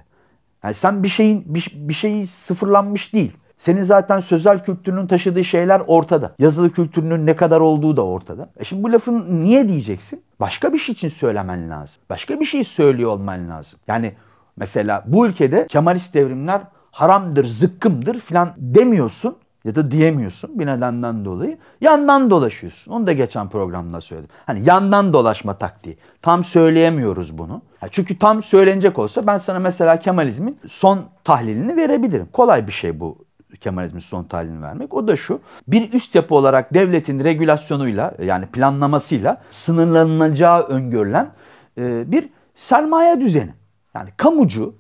[0.63, 3.31] Yani sen bir şeyin bir, bir şeyi sıfırlanmış değil.
[3.57, 6.35] Senin zaten sözel kültürünün taşıdığı şeyler ortada.
[6.39, 8.49] Yazılı kültürünün ne kadar olduğu da ortada.
[8.59, 10.23] E şimdi bu lafın niye diyeceksin?
[10.39, 11.95] Başka bir şey için söylemen lazım.
[12.09, 13.79] Başka bir şey söylüyor olman lazım.
[13.87, 14.13] Yani
[14.57, 19.35] mesela bu ülkede Kemalist devrimler haramdır, zıkkımdır filan demiyorsun
[19.65, 21.57] ya da diyemiyorsun bir nedenden dolayı.
[21.81, 22.91] Yandan dolaşıyorsun.
[22.91, 24.29] Onu da geçen programda söyledim.
[24.45, 25.97] Hani yandan dolaşma taktiği.
[26.21, 27.61] Tam söyleyemiyoruz bunu.
[27.91, 32.27] Çünkü tam söylenecek olsa ben sana mesela Kemalizmin son tahlilini verebilirim.
[32.33, 33.17] Kolay bir şey bu
[33.61, 34.93] Kemalizmin son tahlilini vermek.
[34.93, 35.41] O da şu.
[35.67, 41.29] Bir üst yapı olarak devletin regülasyonuyla yani planlamasıyla sınırlanacağı öngörülen
[41.77, 43.53] e, bir sermaye düzeni.
[43.95, 44.75] Yani kamucu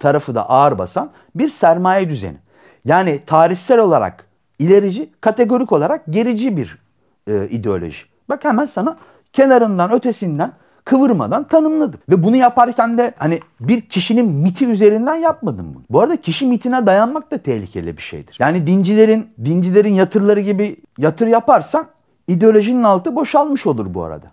[0.00, 2.36] tarafı da ağır basan bir sermaye düzeni.
[2.84, 4.26] Yani tarihsel olarak
[4.58, 6.78] ilerici, kategorik olarak gerici bir
[7.28, 8.04] e, ideoloji.
[8.28, 8.98] Bak hemen sana
[9.32, 10.52] kenarından ötesinden
[10.84, 12.00] kıvırmadan tanımladım.
[12.08, 15.82] Ve bunu yaparken de hani bir kişinin miti üzerinden yapmadım bunu.
[15.90, 18.36] Bu arada kişi mitine dayanmak da tehlikeli bir şeydir.
[18.38, 21.86] Yani dincilerin dincilerin yatırları gibi yatır yaparsan
[22.28, 24.26] ideolojinin altı boşalmış olur bu arada.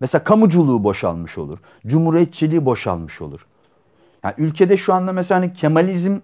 [0.00, 1.58] Mesela kamuculuğu boşalmış olur.
[1.86, 3.46] Cumhuriyetçiliği boşalmış olur.
[4.24, 6.16] Yani ülkede şu anda mesela hani Kemalizm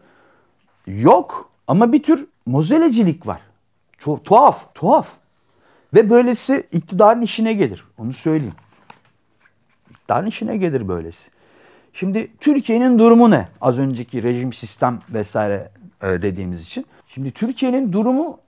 [0.87, 3.41] yok ama bir tür mozelecilik var.
[3.99, 5.09] Çok tuhaf, tuhaf.
[5.95, 7.85] Ve böylesi iktidarın işine gelir.
[7.99, 8.55] Onu söyleyeyim.
[10.11, 11.31] İktidarın işine gelir böylesi.
[11.93, 13.49] Şimdi Türkiye'nin durumu ne?
[13.61, 15.71] Az önceki rejim sistem vesaire
[16.03, 16.87] e, dediğimiz için.
[17.09, 18.39] Şimdi Türkiye'nin durumu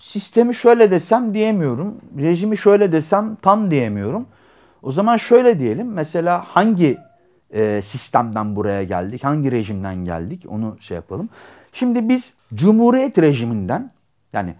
[0.00, 1.94] sistemi şöyle desem diyemiyorum.
[2.18, 4.26] Rejimi şöyle desem tam diyemiyorum.
[4.82, 5.92] O zaman şöyle diyelim.
[5.92, 6.98] Mesela hangi
[7.50, 9.24] e, sistemden buraya geldik?
[9.24, 10.44] Hangi rejimden geldik?
[10.48, 11.28] Onu şey yapalım.
[11.72, 13.90] Şimdi biz Cumhuriyet rejiminden
[14.32, 14.54] yani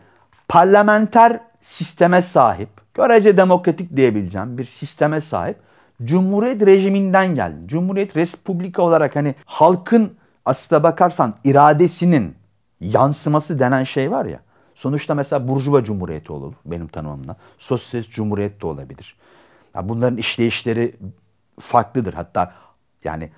[0.49, 5.66] parlamenter sisteme sahip, görece demokratik diyebileceğim bir sisteme sahip
[6.05, 7.57] Cumhuriyet rejiminden geldi.
[7.67, 12.35] Cumhuriyet Respublika olarak hani halkın aslına bakarsan iradesinin
[12.81, 14.41] yansıması denen şey var ya.
[14.75, 17.37] Sonuçta mesela Burjuva Cumhuriyeti olur benim tanımımla.
[17.59, 19.17] Sosyalist Cumhuriyet de olabilir.
[19.75, 20.97] Ya bunların işleyişleri
[21.61, 22.15] farklıdır.
[22.15, 22.53] Hatta
[23.05, 23.31] yani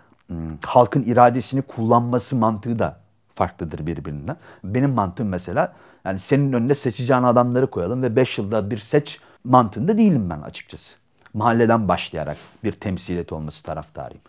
[0.65, 3.01] halkın iradesini kullanması mantığı da
[3.35, 4.37] farklıdır birbirinden.
[4.65, 5.73] Benim mantığım mesela
[6.05, 10.95] yani senin önüne seçeceğin adamları koyalım ve 5 yılda bir seç mantığında değilim ben açıkçası.
[11.35, 14.23] Mahalleden başlayarak bir temsiliyet olması taraftarıyım.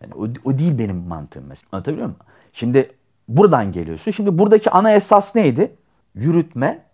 [0.00, 1.68] Yani o, o değil benim mantığım mesela.
[1.72, 2.20] Anlatabiliyor muyum?
[2.52, 2.90] Şimdi
[3.28, 4.10] buradan geliyorsun.
[4.10, 5.76] Şimdi buradaki ana esas neydi?
[6.14, 6.84] Yürütme,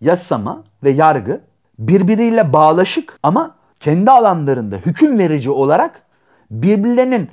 [0.00, 1.40] yasama ve yargı
[1.78, 6.02] birbiriyle bağlaşık ama kendi alanlarında hüküm verici olarak
[6.50, 7.30] birbirlerinin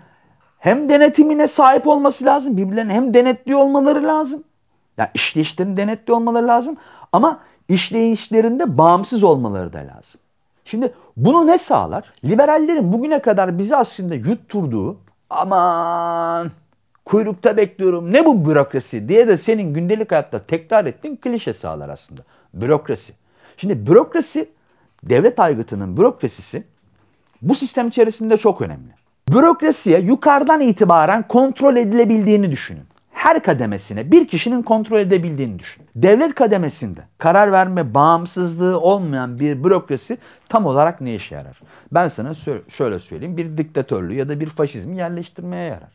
[0.60, 4.44] hem denetimine sahip olması lazım, birbirlerini hem denetliyor olmaları lazım.
[4.98, 6.78] Yani işleyişlerini denetliyor olmaları lazım
[7.12, 10.22] ama işleyişlerinde bağımsız olmaları da lazım.
[10.66, 12.14] Şimdi bunu ne sağlar?
[12.26, 14.98] Liberallerin bugüne kadar bizi aslında yutturduğu
[15.30, 16.52] aman
[17.06, 22.22] kuyrukta bekliyorum ne bu bürokrasi diye de senin gündelik hayatta tekrar ettiğin klişe sağlar aslında.
[22.54, 23.14] Bürokrasi.
[23.58, 24.50] Şimdi bürokrasi
[25.04, 26.64] devlet aygıtının bürokrasisi
[27.42, 28.94] bu sistem içerisinde çok önemli.
[29.30, 32.84] Bürokrasiye yukarıdan itibaren kontrol edilebildiğini düşünün.
[33.24, 35.88] Her kademesine bir kişinin kontrol edebildiğini düşünün.
[35.96, 40.18] Devlet kademesinde karar verme bağımsızlığı olmayan bir bürokrasi
[40.50, 41.60] tam olarak ne işe yarar?
[41.92, 42.34] Ben sana
[42.70, 43.38] şöyle söyleyeyim.
[43.38, 45.92] Bir diktatörlüğü ya da bir faşizmi yerleştirmeye yarar.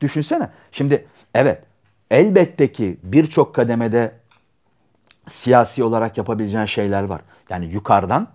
[0.00, 0.48] Düşünsene.
[0.72, 1.62] Şimdi evet
[2.10, 4.12] elbette ki birçok kademede
[5.28, 7.20] siyasi olarak yapabileceğin şeyler var.
[7.50, 8.28] Yani yukarıdan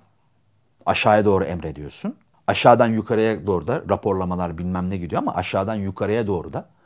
[0.85, 2.15] aşağıya doğru emrediyorsun.
[2.47, 6.76] Aşağıdan yukarıya doğru da raporlamalar bilmem ne gidiyor ama aşağıdan yukarıya doğru da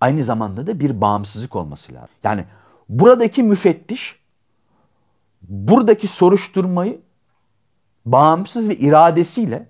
[0.00, 2.14] aynı zamanda da bir bağımsızlık olması lazım.
[2.24, 2.44] Yani
[2.88, 4.20] buradaki müfettiş
[5.42, 7.00] buradaki soruşturmayı
[8.06, 9.66] bağımsız ve iradesiyle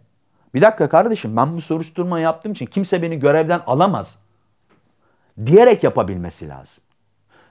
[0.55, 4.19] bir dakika kardeşim ben bu soruşturmayı yaptığım için kimse beni görevden alamaz
[5.47, 6.83] diyerek yapabilmesi lazım.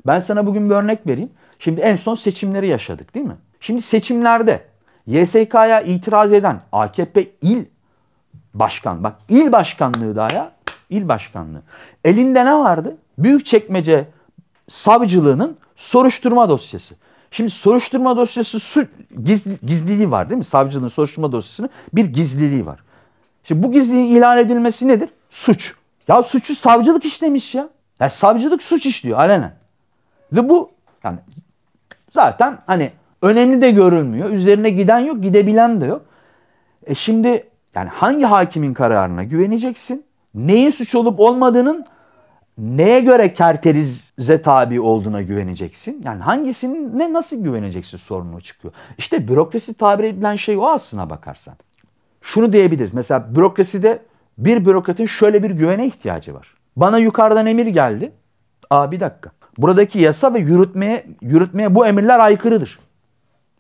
[0.08, 1.30] Ben sana bugün bir örnek vereyim.
[1.60, 3.38] Şimdi en son seçimleri yaşadık değil mi?
[3.60, 4.64] Şimdi seçimlerde
[5.08, 7.66] YSK'ya itiraz eden AKP il
[8.54, 10.52] başkan, bak il başkanlığı da ya,
[10.90, 11.62] il başkanlığı.
[12.04, 12.98] Elinde ne vardı?
[13.18, 14.08] Büyükçekmece
[14.70, 16.96] savcılığının soruşturma dosyası.
[17.32, 18.86] Şimdi soruşturma dosyası su,
[19.24, 20.46] gizli, gizliliği var değil mi?
[20.46, 22.80] Savcılığın soruşturma dosyasının bir gizliliği var.
[23.44, 25.10] Şimdi bu gizliliğin ilan edilmesi nedir?
[25.30, 25.74] Suç.
[26.08, 27.70] Ya suçu savcılık işlemiş ya.
[28.00, 29.54] Ya savcılık suç işliyor alenen.
[30.32, 30.72] Ve bu
[31.04, 31.18] yani
[32.14, 34.30] zaten hani önemli de görülmüyor.
[34.30, 36.02] Üzerine giden yok, gidebilen de yok.
[36.86, 40.06] E şimdi yani hangi hakimin kararına güveneceksin?
[40.36, 41.86] Neyin suç olup olmadığının
[42.58, 46.02] neye göre kerterize tabi olduğuna güveneceksin?
[46.06, 48.74] Yani hangisinin ne nasıl güveneceksin sorunu çıkıyor.
[48.98, 51.56] İşte bürokrasi tabir edilen şey o aslına bakarsan.
[52.22, 52.94] Şunu diyebiliriz.
[52.94, 54.02] Mesela bürokraside
[54.38, 56.54] bir bürokratın şöyle bir güvene ihtiyacı var.
[56.76, 58.12] Bana yukarıdan emir geldi.
[58.70, 59.32] Aa bir dakika.
[59.58, 62.80] Buradaki yasa ve yürütmeye yürütmeye bu emirler aykırıdır.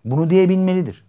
[0.06, 1.06] Bunu diyebilmelidir.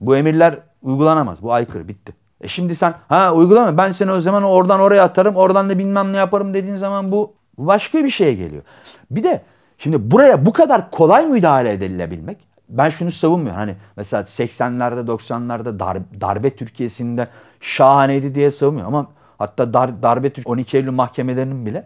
[0.00, 1.42] Bu emirler uygulanamaz.
[1.42, 1.88] Bu aykırı.
[1.88, 2.17] Bitti.
[2.40, 6.12] E şimdi sen ha uygulama ben seni o zaman oradan oraya atarım oradan da bilmem
[6.12, 8.62] ne yaparım dediğin zaman bu başka bir şeye geliyor.
[9.10, 9.42] Bir de
[9.78, 13.58] şimdi buraya bu kadar kolay müdahale edilebilmek ben şunu savunmuyorum.
[13.58, 17.28] Hani mesela 80'lerde 90'larda darbe, darbe Türkiye'sinde
[17.60, 19.06] şahaneydi diye savunmuyorum ama
[19.38, 21.84] hatta dar, darbe 12 Eylül mahkemelerinin bile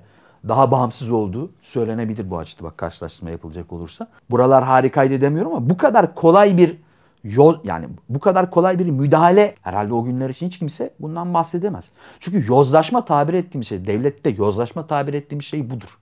[0.48, 4.06] daha bağımsız olduğu söylenebilir bu açıda bak karşılaştırma yapılacak olursa.
[4.30, 6.76] Buralar harikaydı demiyorum ama bu kadar kolay bir
[7.24, 11.84] Yoz, yani bu kadar kolay bir müdahale herhalde o günler için hiç kimse bundan bahsedemez.
[12.20, 15.98] Çünkü yozlaşma tabir ettiğim şey, devlette yozlaşma tabir ettiğim şey budur.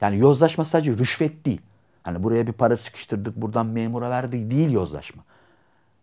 [0.00, 1.60] Yani yozlaşma sadece rüşvet değil.
[2.02, 5.22] Hani buraya bir para sıkıştırdık, buradan memura verdik değil yozlaşma.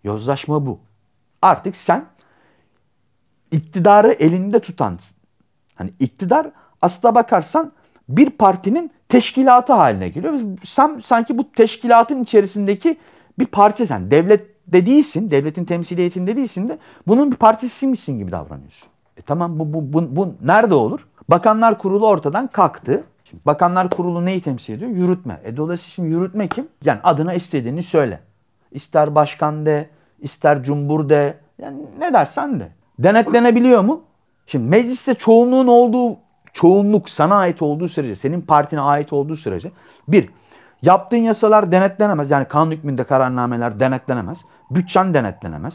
[0.04, 0.80] Yozlaşma bu.
[1.42, 2.06] Artık sen
[3.52, 5.00] iktidarı elinde tutan,
[5.76, 6.48] hani iktidar
[6.82, 7.72] aslına bakarsan
[8.10, 10.40] bir partinin teşkilatı haline geliyor.
[10.64, 12.98] Sen sanki bu teşkilatın içerisindeki
[13.40, 14.12] bir parça sen.
[14.12, 18.90] Devlet de değilsin, devletin temsiliyetinde değilsin de bunun bir parçasıymışsın gibi davranıyorsun.
[19.18, 21.08] E tamam bu, bu, bu, bu nerede olur?
[21.30, 23.04] Bakanlar Kurulu ortadan kalktı.
[23.30, 24.92] Şimdi Bakanlar Kurulu neyi temsil ediyor?
[24.92, 25.42] Yürütme.
[25.44, 26.68] E dolayısıyla şimdi yürütme kim?
[26.84, 28.20] Yani adına istediğini söyle.
[28.72, 32.70] İster başkan de, ister cumbur de, yani ne dersen de.
[33.00, 34.02] Denetlenebiliyor mu?
[34.48, 36.18] Şimdi mecliste çoğunluğun olduğu,
[36.54, 39.72] çoğunluk sana ait olduğu sürece, senin partine ait olduğu sürece
[40.08, 40.30] bir,
[40.82, 42.32] yaptığın yasalar denetlenemez.
[42.32, 44.38] Yani kanun hükmünde kararnameler denetlenemez.
[44.72, 45.74] Bütçen denetlenemez.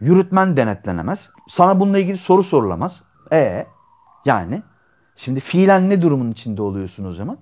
[0.00, 1.30] Yürütmen denetlenemez.
[1.48, 3.00] Sana bununla ilgili soru sorulamaz.
[3.32, 3.66] E
[4.24, 4.62] yani
[5.16, 7.38] şimdi fiilen ne durumun içinde oluyorsun o zaman?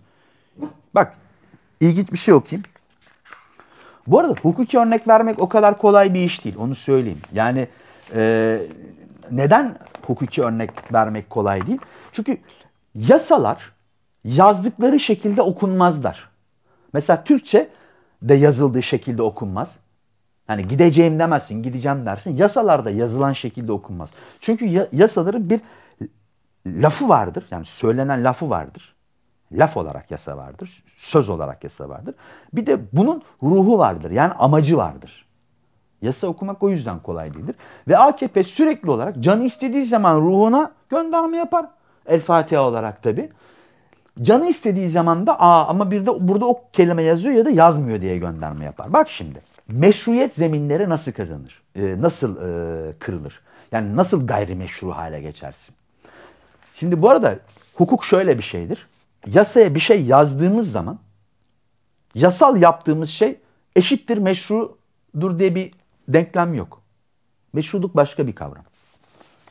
[0.94, 1.14] Bak
[1.80, 2.66] ilginç bir şey okuyayım.
[4.06, 6.56] Bu arada hukuki örnek vermek o kadar kolay bir iş değil.
[6.58, 7.20] Onu söyleyeyim.
[7.32, 7.68] Yani
[8.14, 8.58] e,
[9.30, 11.80] neden hukuki örnek vermek kolay değil?
[12.12, 12.38] Çünkü
[12.94, 13.72] yasalar
[14.24, 16.28] yazdıkları şekilde okunmazlar.
[16.92, 17.68] Mesela Türkçe
[18.22, 19.68] de yazıldığı şekilde okunmaz.
[20.46, 22.36] Hani gideceğim demezsin, gideceğim dersin.
[22.36, 24.10] Yasalarda yazılan şekilde okunmaz.
[24.40, 25.60] Çünkü yasaların bir
[26.66, 27.46] lafı vardır.
[27.50, 28.94] Yani söylenen lafı vardır.
[29.52, 30.84] Laf olarak yasa vardır.
[30.96, 32.14] Söz olarak yasa vardır.
[32.52, 34.10] Bir de bunun ruhu vardır.
[34.10, 35.26] Yani amacı vardır.
[36.02, 37.54] Yasa okumak o yüzden kolay değildir.
[37.88, 41.66] Ve AKP sürekli olarak canı istediği zaman ruhuna gönderme yapar.
[42.06, 43.30] El Fatiha olarak tabi.
[44.22, 48.00] Canı istediği zaman da aa ama bir de burada o kelime yazıyor ya da yazmıyor
[48.00, 48.92] diye gönderme yapar.
[48.92, 51.62] Bak şimdi meşruiyet zeminleri nasıl kazanır?
[51.76, 53.40] Ee, nasıl e, kırılır?
[53.72, 55.74] Yani nasıl gayrimeşru hale geçersin?
[56.74, 57.38] Şimdi bu arada
[57.74, 58.86] hukuk şöyle bir şeydir.
[59.26, 60.98] Yasaya bir şey yazdığımız zaman
[62.14, 63.38] yasal yaptığımız şey
[63.76, 65.72] eşittir meşrudur diye bir
[66.08, 66.82] denklem yok.
[67.52, 68.64] Meşruluk başka bir kavram.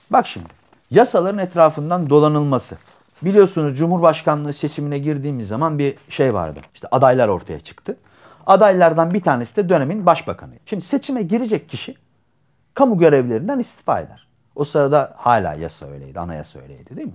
[0.09, 0.45] Bak şimdi
[0.91, 2.77] yasaların etrafından dolanılması.
[3.21, 6.59] Biliyorsunuz Cumhurbaşkanlığı seçimine girdiğimiz zaman bir şey vardı.
[6.73, 7.97] İşte adaylar ortaya çıktı.
[8.45, 10.51] Adaylardan bir tanesi de dönemin başbakanı.
[10.65, 11.95] Şimdi seçime girecek kişi
[12.73, 14.27] kamu görevlerinden istifa eder.
[14.55, 17.13] O sırada hala yasa öyleydi, anayasa öyleydi değil mi?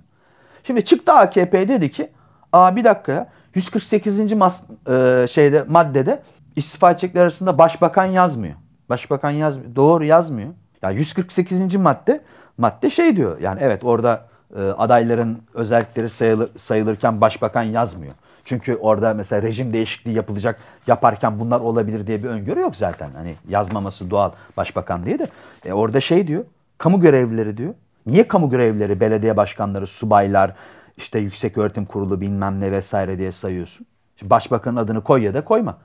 [0.64, 2.10] Şimdi çıktı AKP dedi ki,
[2.52, 4.32] aa bir dakika ya, 148.
[4.32, 6.22] Mas e, şeyde maddede
[6.56, 8.54] istifa edecekler arasında başbakan yazmıyor.
[8.88, 9.76] Başbakan yazmıyor.
[9.76, 10.48] Doğru yazmıyor.
[10.82, 11.74] Ya 148.
[11.74, 12.20] madde
[12.58, 13.40] madde şey diyor.
[13.40, 18.14] Yani evet orada e, adayların özellikleri sayılır, sayılırken başbakan yazmıyor.
[18.44, 23.10] Çünkü orada mesela rejim değişikliği yapılacak yaparken bunlar olabilir diye bir öngörü yok zaten.
[23.16, 25.28] Hani yazmaması doğal başbakan diye de.
[25.64, 26.44] E orada şey diyor.
[26.78, 27.74] Kamu görevlileri diyor.
[28.06, 30.54] Niye kamu görevlileri, belediye başkanları, subaylar,
[30.96, 33.86] işte yüksek öğretim kurulu bilmem ne vesaire diye sayıyorsun?
[34.16, 35.78] Şimdi başbakanın adını koy ya da koyma.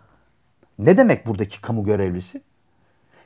[0.79, 2.41] Ne demek buradaki kamu görevlisi?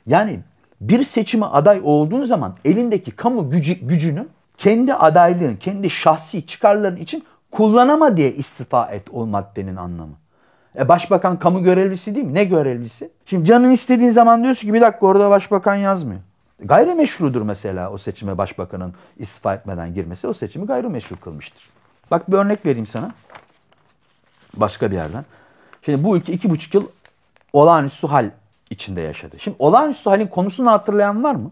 [0.06, 0.40] Yani
[0.80, 4.26] bir seçime aday olduğun zaman elindeki kamu gücü, gücünü
[4.58, 10.14] kendi adaylığın, kendi şahsi çıkarların için kullanama diye istifa et o maddenin anlamı.
[10.78, 12.34] E başbakan kamu görevlisi değil mi?
[12.34, 13.10] Ne görevlisi?
[13.26, 16.20] Şimdi canın istediğin zaman diyorsun ki bir dakika orada başbakan yazmıyor.
[16.60, 21.68] Gayrimeşrudur mesela o seçime başbakanın istifa etmeden girmesi o seçimi gayrimeşru kılmıştır.
[22.10, 23.14] Bak bir örnek vereyim sana.
[24.56, 25.24] Başka bir yerden.
[25.82, 26.86] Şimdi bu ülke iki buçuk yıl
[27.52, 28.30] olağanüstü hal
[28.70, 29.38] içinde yaşadı.
[29.38, 31.50] Şimdi olağanüstü halin konusunu hatırlayan var mı?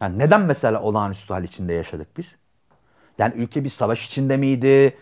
[0.00, 2.26] Yani neden mesela olağanüstü hal içinde yaşadık biz?
[3.18, 4.96] Yani ülke bir savaş içinde miydi?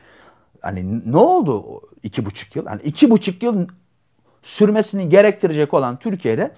[0.62, 2.66] Hani ne oldu iki buçuk yıl?
[2.66, 3.68] Yani iki buçuk yıl
[4.42, 6.50] sürmesini gerektirecek olan Türkiye'de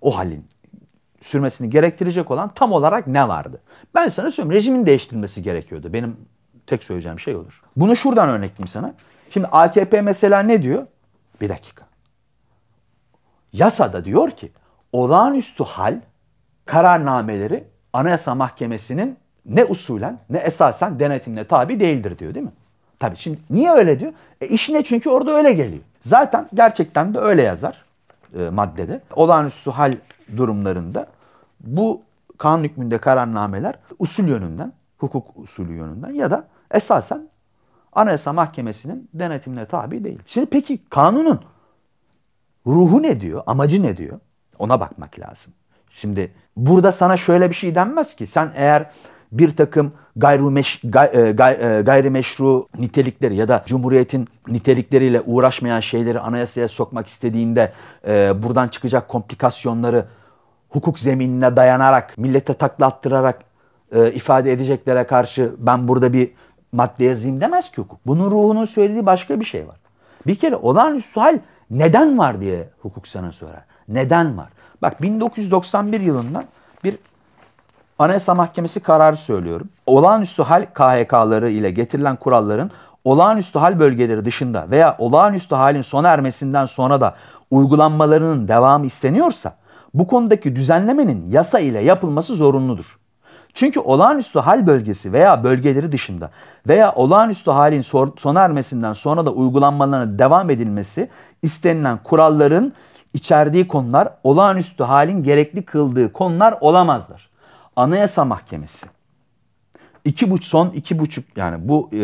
[0.00, 0.46] o halin
[1.20, 3.60] sürmesini gerektirecek olan tam olarak ne vardı?
[3.94, 5.92] Ben sana söyleyeyim rejimin değiştirilmesi gerekiyordu.
[5.92, 6.16] Benim
[6.66, 7.62] tek söyleyeceğim şey olur.
[7.76, 8.94] Bunu şuradan örnekleyeyim sana.
[9.30, 10.86] Şimdi AKP mesela ne diyor?
[11.40, 11.88] Bir dakika.
[13.52, 14.52] Yasada diyor ki
[14.92, 16.00] olağanüstü hal
[16.64, 22.52] kararnameleri Anayasa Mahkemesi'nin ne usulen ne esasen denetimle tabi değildir diyor değil mi?
[23.00, 24.12] Tabii şimdi niye öyle diyor?
[24.40, 25.82] E işine çünkü orada öyle geliyor.
[26.02, 27.84] Zaten gerçekten de öyle yazar
[28.38, 29.00] e, maddede.
[29.14, 29.94] Olağanüstü hal
[30.36, 31.06] durumlarında
[31.60, 32.02] bu
[32.38, 37.28] kanun hükmünde kararnameler usul yönünden, hukuk usulü yönünden ya da esasen
[37.92, 40.18] Anayasa Mahkemesi'nin denetimine tabi değil.
[40.26, 41.40] Şimdi peki kanunun
[42.66, 44.20] ruhu ne diyor, amacı ne diyor?
[44.58, 45.52] Ona bakmak lazım.
[45.90, 48.90] Şimdi burada sana şöyle bir şey denmez ki sen eğer
[49.32, 56.20] bir takım gayrimeş, gay, e, gay, e, gayrimeşru nitelikleri ya da Cumhuriyet'in nitelikleriyle uğraşmayan şeyleri
[56.20, 57.72] anayasaya sokmak istediğinde
[58.06, 60.04] e, buradan çıkacak komplikasyonları
[60.68, 63.40] hukuk zeminine dayanarak, millete takla attırarak
[63.92, 66.30] e, ifade edeceklere karşı ben burada bir
[66.72, 68.00] madde yazayım demez ki hukuk.
[68.06, 69.76] Bunun ruhunun söylediği başka bir şey var.
[70.26, 71.38] Bir kere olağanüstü hal
[71.70, 73.64] neden var diye hukuk sana sorar.
[73.88, 74.48] Neden var?
[74.82, 76.44] Bak 1991 yılından
[76.84, 76.98] bir
[77.98, 79.68] Anayasa Mahkemesi kararı söylüyorum.
[79.86, 82.70] Olağanüstü hal KHK'ları ile getirilen kuralların
[83.04, 87.14] olağanüstü hal bölgeleri dışında veya olağanüstü halin sona ermesinden sonra da
[87.50, 89.56] uygulanmalarının devamı isteniyorsa
[89.94, 92.98] bu konudaki düzenlemenin yasa ile yapılması zorunludur.
[93.54, 96.30] Çünkü olağanüstü hal bölgesi veya bölgeleri dışında
[96.68, 97.82] veya olağanüstü halin
[98.18, 101.08] sona ermesinden sonra da uygulanmalarına devam edilmesi
[101.42, 102.72] istenilen kuralların
[103.14, 107.27] içerdiği konular olağanüstü halin gerekli kıldığı konular olamazlar.
[107.78, 108.86] Anayasa Mahkemesi
[110.04, 112.02] iki buçuk son iki buçuk yani bu e,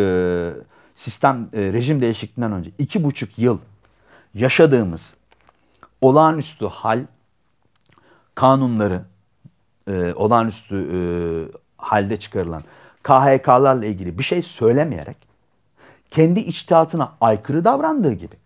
[0.97, 3.59] sistem e, rejim değişikliğinden önce iki buçuk yıl
[4.35, 5.15] yaşadığımız
[6.01, 7.07] olağanüstü hal
[8.35, 9.03] kanunları
[9.89, 10.99] e, olağanüstü e,
[11.77, 12.63] halde çıkarılan
[13.03, 15.17] KHK'larla ilgili bir şey söylemeyerek
[16.11, 18.37] kendi içtihatına aykırı davrandığı gibi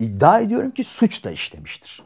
[0.00, 2.02] iddia ediyorum ki suç da işlemiştir.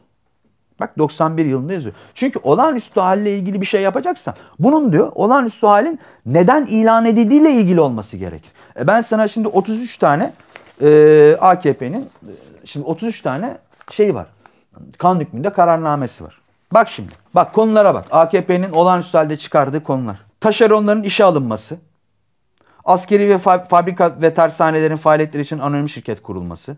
[0.81, 1.95] Bak 91 yılında yazıyor.
[2.15, 7.81] Çünkü olağanüstü halle ilgili bir şey yapacaksan bunun diyor olağanüstü halin neden ilan edildiğiyle ilgili
[7.81, 8.51] olması gerekir.
[8.79, 10.33] E ben sana şimdi 33 tane
[10.81, 12.09] e, AKP'nin
[12.65, 13.57] şimdi 33 tane
[13.91, 14.27] şey var.
[14.97, 16.41] Kanun hükmünde kararnamesi var.
[16.71, 17.11] Bak şimdi.
[17.35, 18.05] Bak konulara bak.
[18.11, 20.17] AKP'nin olağanüstü halde çıkardığı konular.
[20.39, 21.77] Taşeronların işe alınması.
[22.85, 26.77] Askeri ve fabrika ve tersanelerin faaliyetleri için anonim şirket kurulması.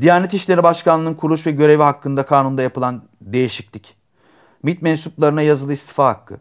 [0.00, 3.96] Diyanet İşleri Başkanlığı'nın kuruluş ve görevi hakkında kanunda yapılan değişiklik.
[4.62, 6.36] MİT mensuplarına yazılı istifa hakkı.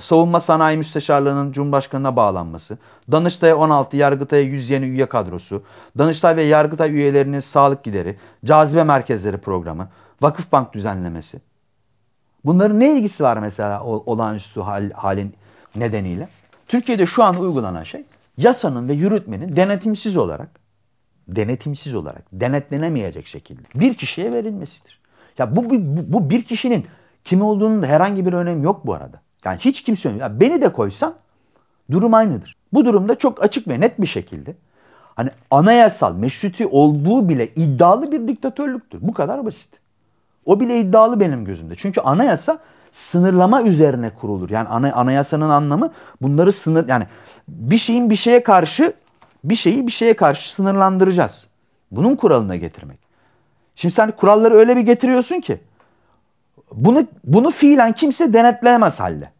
[0.00, 2.78] Savunma Sanayi Müsteşarlığı'nın Cumhurbaşkanı'na bağlanması,
[3.12, 5.62] Danıştay'a 16, Yargıtay'a 100 yeni üye kadrosu,
[5.98, 9.88] Danıştay ve Yargıtay üyelerinin sağlık gideri, cazibe merkezleri programı,
[10.22, 11.40] Vakıfbank düzenlemesi.
[12.44, 15.34] Bunların ne ilgisi var mesela olağanüstü hal, halin
[15.76, 16.28] nedeniyle?
[16.68, 18.04] Türkiye'de şu an uygulanan şey
[18.36, 20.63] yasanın ve yürütmenin denetimsiz olarak
[21.28, 25.00] denetimsiz olarak denetlenemeyecek şekilde bir kişiye verilmesidir.
[25.38, 25.76] Ya bu, bu,
[26.12, 26.86] bu bir kişinin
[27.24, 29.20] kim olduğunun da herhangi bir önemi yok bu arada.
[29.44, 30.10] Yani hiç kimse.
[30.10, 31.14] Ya beni de koysan
[31.90, 32.56] durum aynıdır.
[32.72, 34.54] Bu durumda çok açık ve net bir şekilde
[35.14, 38.98] hani anayasal meşruti olduğu bile iddialı bir diktatörlüktür.
[39.02, 39.70] Bu kadar basit.
[40.46, 41.74] O bile iddialı benim gözümde.
[41.76, 42.58] Çünkü anayasa
[42.92, 44.50] sınırlama üzerine kurulur.
[44.50, 47.06] Yani ana, anayasanın anlamı bunları sınır yani
[47.48, 48.92] bir şeyin bir şeye karşı
[49.44, 51.46] bir şeyi bir şeye karşı sınırlandıracağız.
[51.90, 52.98] Bunun kuralına getirmek.
[53.76, 55.60] Şimdi sen kuralları öyle bir getiriyorsun ki
[56.72, 59.30] bunu bunu fiilen kimse denetleyemez halde.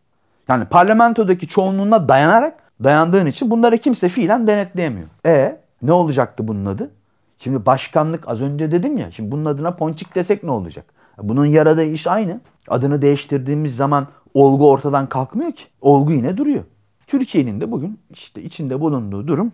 [0.48, 5.08] Yani parlamentodaki çoğunluğuna dayanarak dayandığın için bunları kimse fiilen denetleyemiyor.
[5.26, 6.90] E ne olacaktı bunun adı?
[7.38, 9.10] Şimdi başkanlık az önce dedim ya.
[9.10, 10.84] Şimdi bunun adına ponçik desek ne olacak?
[11.18, 12.40] Bunun yaradığı iş aynı.
[12.68, 15.64] Adını değiştirdiğimiz zaman olgu ortadan kalkmıyor ki.
[15.80, 16.64] Olgu yine duruyor.
[17.06, 19.52] Türkiye'nin de bugün işte içinde bulunduğu durum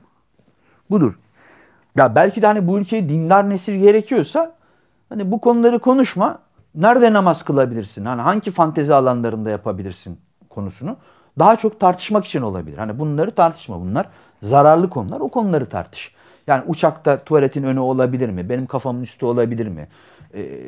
[0.91, 1.19] budur.
[1.97, 4.53] Ya belki de hani bu ülkeye dindar nesil gerekiyorsa
[5.09, 6.39] hani bu konuları konuşma.
[6.75, 8.05] Nerede namaz kılabilirsin?
[8.05, 10.97] Hani hangi fantezi alanlarında yapabilirsin konusunu
[11.39, 12.79] daha çok tartışmak için olabilir.
[12.79, 13.81] Hani bunları tartışma.
[13.81, 14.09] Bunlar
[14.43, 15.21] zararlı konular.
[15.21, 16.15] O konuları tartış.
[16.47, 18.49] Yani uçakta tuvaletin önü olabilir mi?
[18.49, 19.89] Benim kafamın üstü olabilir mi?
[20.35, 20.61] Ee,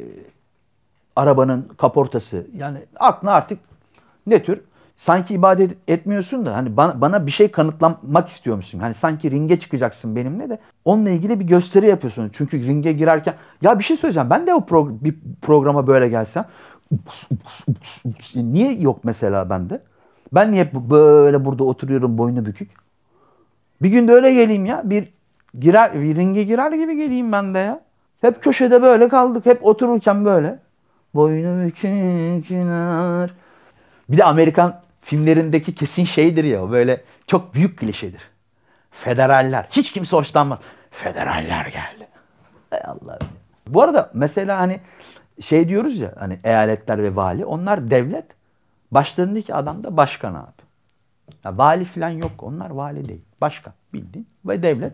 [1.16, 2.46] arabanın kaportası.
[2.56, 3.58] Yani aklına artık
[4.26, 4.60] ne tür
[4.96, 8.78] sanki ibadet etmiyorsun da hani bana, bana bir şey kanıtlamak istiyormuşsun.
[8.78, 12.30] Hani sanki ringe çıkacaksın benimle de onunla ilgili bir gösteri yapıyorsun.
[12.32, 14.30] Çünkü ringe girerken ya bir şey söyleyeceğim.
[14.30, 16.46] Ben de o pro, bir programa böyle gelsem
[18.34, 19.80] niye yok mesela bende?
[20.32, 22.70] Ben niye böyle burada oturuyorum boynu bükük?
[23.82, 24.82] Bir gün de öyle geleyim ya.
[24.84, 25.08] Bir
[25.58, 27.80] girer bir ringe girer gibi geleyim ben de ya.
[28.20, 29.46] Hep köşede böyle kaldık.
[29.46, 30.58] Hep otururken böyle.
[31.14, 33.34] Boynu bükükler.
[34.08, 38.22] Bir de Amerikan filmlerindeki kesin şeydir ya böyle çok büyük klişedir.
[38.90, 39.66] Federaller.
[39.70, 40.58] Hiç kimse hoşlanmaz.
[40.90, 42.08] Federaller geldi.
[42.70, 43.18] Hay Allah.
[43.66, 44.80] Bu arada mesela hani
[45.40, 48.24] şey diyoruz ya hani eyaletler ve vali onlar devlet.
[48.90, 50.62] Başlarındaki adam da başkan abi.
[51.44, 52.32] Ya vali falan yok.
[52.38, 53.22] Onlar vali değil.
[53.40, 54.92] Başkan bildiğin ve devlet.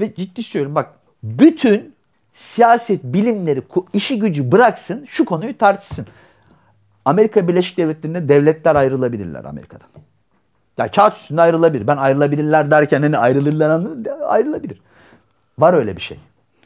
[0.00, 0.90] Ve ciddi söylüyorum bak
[1.22, 1.94] bütün
[2.34, 6.06] siyaset bilimleri işi gücü bıraksın şu konuyu tartışsın.
[7.10, 9.86] Amerika Birleşik Devletleri'nde devletler ayrılabilirler Amerika'dan.
[10.78, 11.86] Ya kağıt üstünde ayrılabilir.
[11.86, 13.82] Ben ayrılabilirler derken hani ayrılırlar
[14.26, 14.80] ayrılabilir.
[15.58, 16.18] Var öyle bir şey.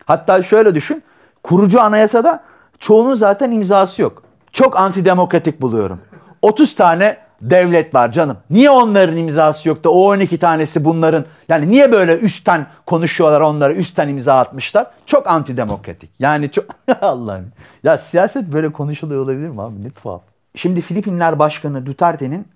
[0.05, 1.03] Hatta şöyle düşün.
[1.43, 2.43] Kurucu anayasada
[2.79, 4.23] çoğunun zaten imzası yok.
[4.53, 6.01] Çok antidemokratik buluyorum.
[6.43, 8.37] 30 tane devlet var canım.
[8.51, 13.75] Niye onların imzası yok da o 12 tanesi bunların yani niye böyle üstten konuşuyorlar onlara
[13.75, 14.87] üstten imza atmışlar?
[15.07, 16.11] Çok antidemokratik.
[16.19, 16.65] Yani çok
[17.03, 17.53] Allah'ım.
[17.83, 19.85] Ya siyaset böyle konuşuluyor olabilir mi abi?
[19.85, 20.34] Ne tuhaf.
[20.57, 22.49] Şimdi Filipinler Başkanı Duterte'nin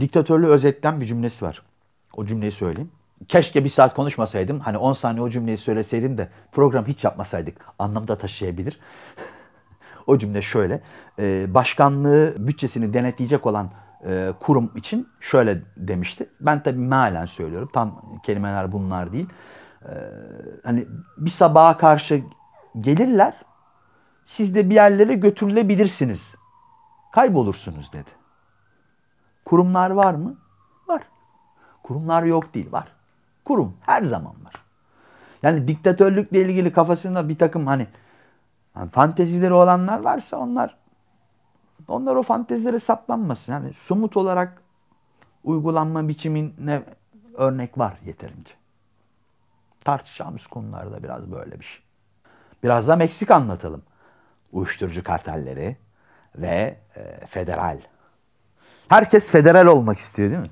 [0.00, 1.62] diktatörlüğü özetlen bir cümlesi var.
[2.16, 2.90] O cümleyi söyleyeyim.
[3.28, 4.60] Keşke bir saat konuşmasaydım.
[4.60, 7.56] Hani 10 saniye o cümleyi söyleseydim de program hiç yapmasaydık.
[7.78, 8.80] Anlamda taşıyabilir.
[10.06, 10.80] o cümle şöyle.
[11.18, 13.70] Ee, başkanlığı bütçesini denetleyecek olan
[14.06, 16.28] e, kurum için şöyle demişti.
[16.40, 17.70] Ben tabii mealen söylüyorum.
[17.72, 19.28] Tam kelimeler bunlar değil.
[19.84, 19.88] Ee,
[20.64, 20.86] hani
[21.18, 22.20] bir sabaha karşı
[22.80, 23.34] gelirler.
[24.26, 26.34] Siz de bir yerlere götürülebilirsiniz.
[27.16, 28.10] Kaybolursunuz dedi.
[29.44, 30.36] Kurumlar var mı?
[30.88, 31.02] Var.
[31.82, 32.72] Kurumlar yok değil.
[32.72, 32.88] Var.
[33.44, 34.54] Kurum her zaman var.
[35.42, 37.86] Yani diktatörlükle ilgili kafasında bir takım hani,
[38.74, 40.76] hani fantezileri olanlar varsa onlar
[41.88, 43.52] onlar o fantezilere saplanmasın.
[43.52, 44.62] Yani somut olarak
[45.44, 46.82] uygulanma biçimine
[47.34, 48.54] örnek var yeterince.
[49.80, 51.82] Tartışacağımız konularda biraz böyle bir şey.
[52.62, 53.82] Biraz da Meksika anlatalım.
[54.52, 55.76] Uyuşturucu kartelleri
[56.36, 57.78] ve e, federal.
[58.88, 60.50] Herkes federal olmak istiyor değil mi?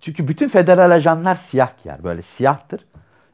[0.00, 2.04] Çünkü bütün federal ajanlar siyah giyer.
[2.04, 2.84] Böyle siyahtır.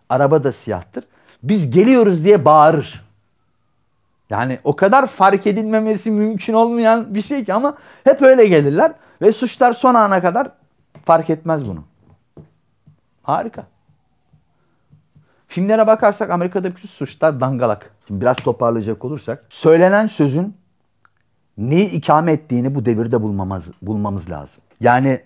[0.09, 1.05] Araba da siyahtır.
[1.43, 3.09] Biz geliyoruz diye bağırır.
[4.31, 8.93] Yani o kadar fark edilmemesi mümkün olmayan bir şey ki ama hep öyle gelirler
[9.23, 10.51] ve suçlar son ana kadar
[11.05, 11.85] fark etmez bunu.
[13.23, 13.67] Harika.
[15.49, 17.91] Filmlere bakarsak Amerika'da bütün suçlar dangalak.
[18.07, 20.57] Şimdi biraz toparlayacak olursak söylenen sözün
[21.59, 24.63] neyi ikame ettiğini bu devirde bulmamız, bulmamız lazım.
[24.81, 25.21] Yani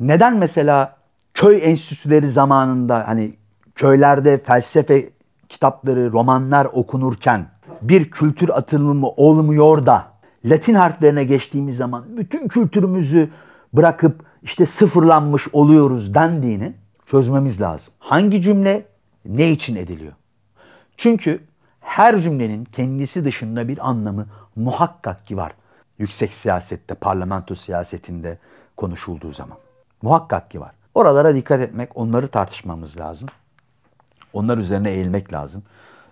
[0.00, 0.96] neden mesela
[1.34, 3.34] köy enstitüleri zamanında hani
[3.74, 5.10] köylerde felsefe
[5.48, 7.46] kitapları, romanlar okunurken
[7.82, 10.04] bir kültür atılımı olmuyor da
[10.44, 13.30] Latin harflerine geçtiğimiz zaman bütün kültürümüzü
[13.72, 16.72] bırakıp işte sıfırlanmış oluyoruz dendiğini
[17.06, 17.92] çözmemiz lazım.
[17.98, 18.86] Hangi cümle
[19.24, 20.12] ne için ediliyor?
[20.96, 21.40] Çünkü
[21.80, 24.26] her cümlenin kendisi dışında bir anlamı
[24.56, 25.52] muhakkak ki var.
[25.98, 28.38] Yüksek siyasette, parlamento siyasetinde
[28.76, 29.58] konuşulduğu zaman.
[30.02, 30.70] Muhakkak ki var.
[30.94, 33.28] Oralara dikkat etmek, onları tartışmamız lazım.
[34.32, 35.62] Onlar üzerine eğilmek lazım.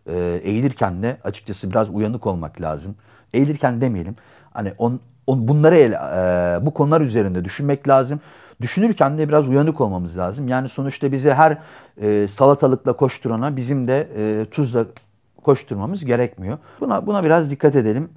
[0.07, 2.95] Ee, eğilirken de açıkçası biraz uyanık olmak lazım.
[3.35, 4.17] Eğilirken demeyelim.
[4.53, 8.21] Hani on, on bunları el, e, bu konular üzerinde düşünmek lazım.
[8.61, 10.49] Düşünürken de biraz uyanık olmamız lazım.
[10.49, 11.59] Yani sonuçta bize her
[12.01, 14.85] e, salatalıkla koşturana bizim de e, tuzla
[15.43, 16.59] koşturmamız gerekmiyor.
[16.81, 18.11] Buna buna biraz dikkat edelim.